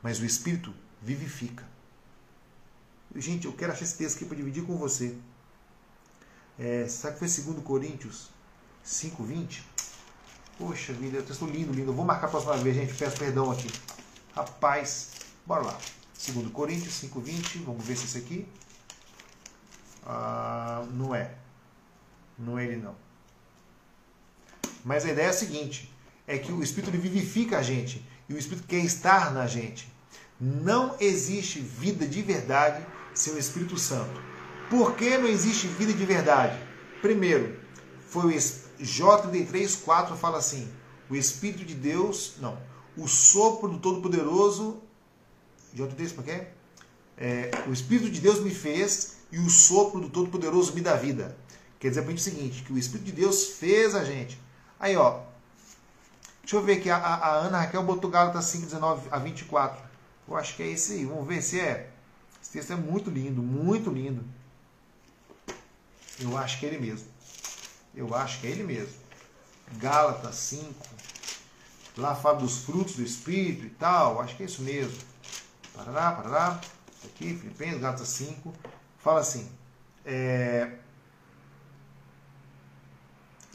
[0.01, 1.67] Mas o Espírito vivifica.
[3.13, 5.17] Gente, eu quero achar esse texto aqui para dividir com você.
[6.57, 8.29] É, sabe que foi 2 Coríntios
[8.85, 9.63] 5,20?
[10.57, 11.91] Poxa vida, é um texto lindo, lindo.
[11.91, 12.93] Eu vou marcar a próxima vez, gente.
[12.93, 13.69] Peço perdão aqui.
[14.33, 15.11] Rapaz,
[15.45, 15.77] bora lá.
[16.25, 17.65] 2 Coríntios 5,20.
[17.65, 18.47] Vamos ver se esse aqui.
[20.05, 21.35] Ah, não é.
[22.39, 23.04] Não é ele não.
[24.85, 25.91] Mas a ideia é a seguinte:
[26.27, 28.05] é que o Espírito vivifica a gente.
[28.29, 29.91] E o Espírito quer estar na gente.
[30.39, 34.21] Não existe vida de verdade sem o Espírito Santo.
[34.69, 36.59] Por que não existe vida de verdade?
[37.01, 37.59] Primeiro,
[38.07, 38.37] foi o
[38.83, 40.69] J33, 4 fala assim:
[41.09, 42.57] o Espírito de Deus, não,
[42.95, 44.81] o sopro do Todo-Poderoso,
[45.75, 46.51] J33, como é?
[47.17, 47.51] é?
[47.67, 51.35] O Espírito de Deus me fez e o sopro do Todo-Poderoso me dá vida.
[51.79, 54.44] Quer dizer para o seguinte: que o Espírito de Deus fez a gente.
[54.79, 55.21] Aí, ó,
[56.41, 59.83] deixa eu ver aqui, a, a Ana Raquel botou Gálatas 5, 19 a 24.
[60.27, 61.89] Eu acho que é esse aí, vamos ver se é.
[62.41, 64.23] Esse texto é muito lindo, muito lindo.
[66.19, 67.07] Eu acho que é ele mesmo.
[67.93, 68.93] Eu acho que é ele mesmo.
[69.77, 70.73] Gálatas 5.
[71.97, 74.21] Lá fala dos frutos do Espírito e tal.
[74.21, 74.97] Acho que é isso mesmo.
[75.73, 76.61] Parará, parará.
[77.03, 78.53] Aqui, Filipenses, Gálatas 5.
[78.99, 79.49] Fala assim.
[80.05, 80.71] É...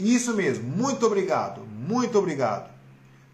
[0.01, 0.64] Isso mesmo.
[0.64, 1.61] Muito obrigado.
[1.66, 2.70] Muito obrigado.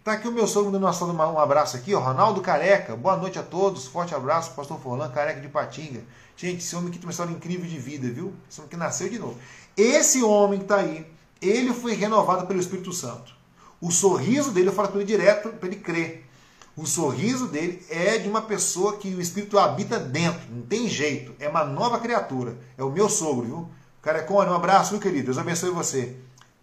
[0.02, 2.94] Tá aqui o meu sogro dando um abraço aqui, ó, Ronaldo Careca.
[2.94, 3.86] Boa noite a todos.
[3.86, 6.00] Forte abraço, Pastor Forlan, Careca de Patinga.
[6.36, 8.32] Gente, esse homem aqui tem uma história incrível de vida, viu?
[8.48, 9.36] Esse homem que nasceu de novo.
[9.76, 11.06] Esse homem que está aí,
[11.40, 13.34] ele foi renovado pelo Espírito Santo.
[13.80, 16.24] O sorriso dele, eu falo com ele direto para ele crer.
[16.76, 21.34] O sorriso dele é de uma pessoa que o Espírito habita dentro, não tem jeito.
[21.40, 22.56] É uma nova criatura.
[22.76, 23.70] É o meu sogro, viu?
[24.02, 25.26] Carecone, um abraço, meu querido.
[25.26, 26.16] Deus abençoe você.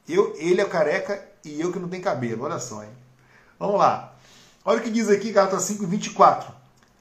[0.08, 2.44] Eu, ele é careca e eu que não tenho cabelo.
[2.44, 2.90] Olha só, hein?
[3.58, 4.16] Vamos lá.
[4.66, 6.54] Olha o que diz aqui, Gálatas 5, 24.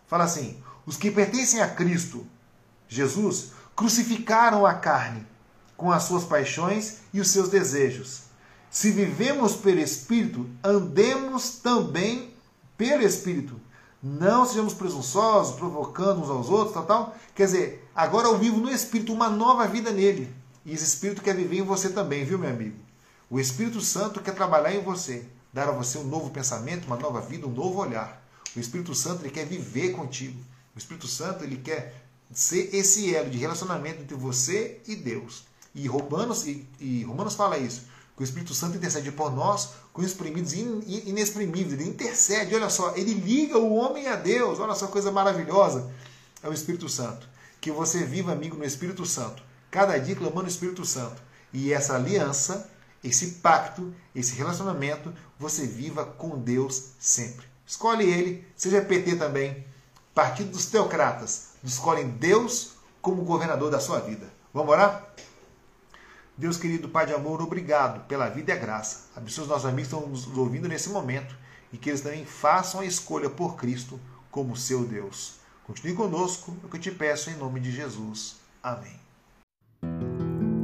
[0.06, 2.26] Fala assim: Os que pertencem a Cristo,
[2.88, 5.26] Jesus, crucificaram a carne
[5.76, 8.22] com as suas paixões e os seus desejos.
[8.70, 12.32] Se vivemos pelo Espírito, andemos também
[12.76, 13.60] pelo Espírito.
[14.02, 17.16] Não sejamos presunçosos, provocando uns aos outros, tal, tal.
[17.34, 20.34] Quer dizer, agora eu vivo no Espírito, uma nova vida nele.
[20.64, 22.76] E esse Espírito quer viver em você também, viu, meu amigo?
[23.32, 27.18] O Espírito Santo quer trabalhar em você dar a você um novo pensamento, uma nova
[27.22, 28.22] vida, um novo olhar.
[28.54, 30.38] O Espírito Santo ele quer viver contigo.
[30.76, 31.94] O Espírito Santo ele quer
[32.30, 35.44] ser esse elo de relacionamento entre você e Deus.
[35.74, 40.02] E Romanos, e, e Romanos fala isso, que o Espírito Santo intercede por nós com
[40.02, 41.80] exprimidos e inexprimíveis.
[41.80, 44.60] Ele intercede, olha só, ele liga o homem a Deus.
[44.60, 45.90] Olha só, coisa maravilhosa.
[46.42, 47.26] É o Espírito Santo.
[47.62, 49.42] Que você viva, amigo, no Espírito Santo.
[49.70, 51.22] Cada dia clamando o Espírito Santo.
[51.50, 52.70] E essa aliança
[53.02, 57.46] esse pacto, esse relacionamento, você viva com Deus sempre.
[57.66, 59.66] Escolhe ele, seja PT também.
[60.14, 64.32] Partido dos Teocratas, escolhem Deus como governador da sua vida.
[64.52, 65.12] Vamos orar?
[66.36, 69.06] Deus querido, Pai de amor, obrigado pela vida e a graça.
[69.16, 71.36] Abençoe os nossos amigos que estão nos ouvindo nesse momento
[71.72, 73.98] e que eles também façam a escolha por Cristo
[74.30, 75.36] como seu Deus.
[75.64, 78.36] Continue conosco, é o que eu te peço em nome de Jesus.
[78.62, 79.01] Amém.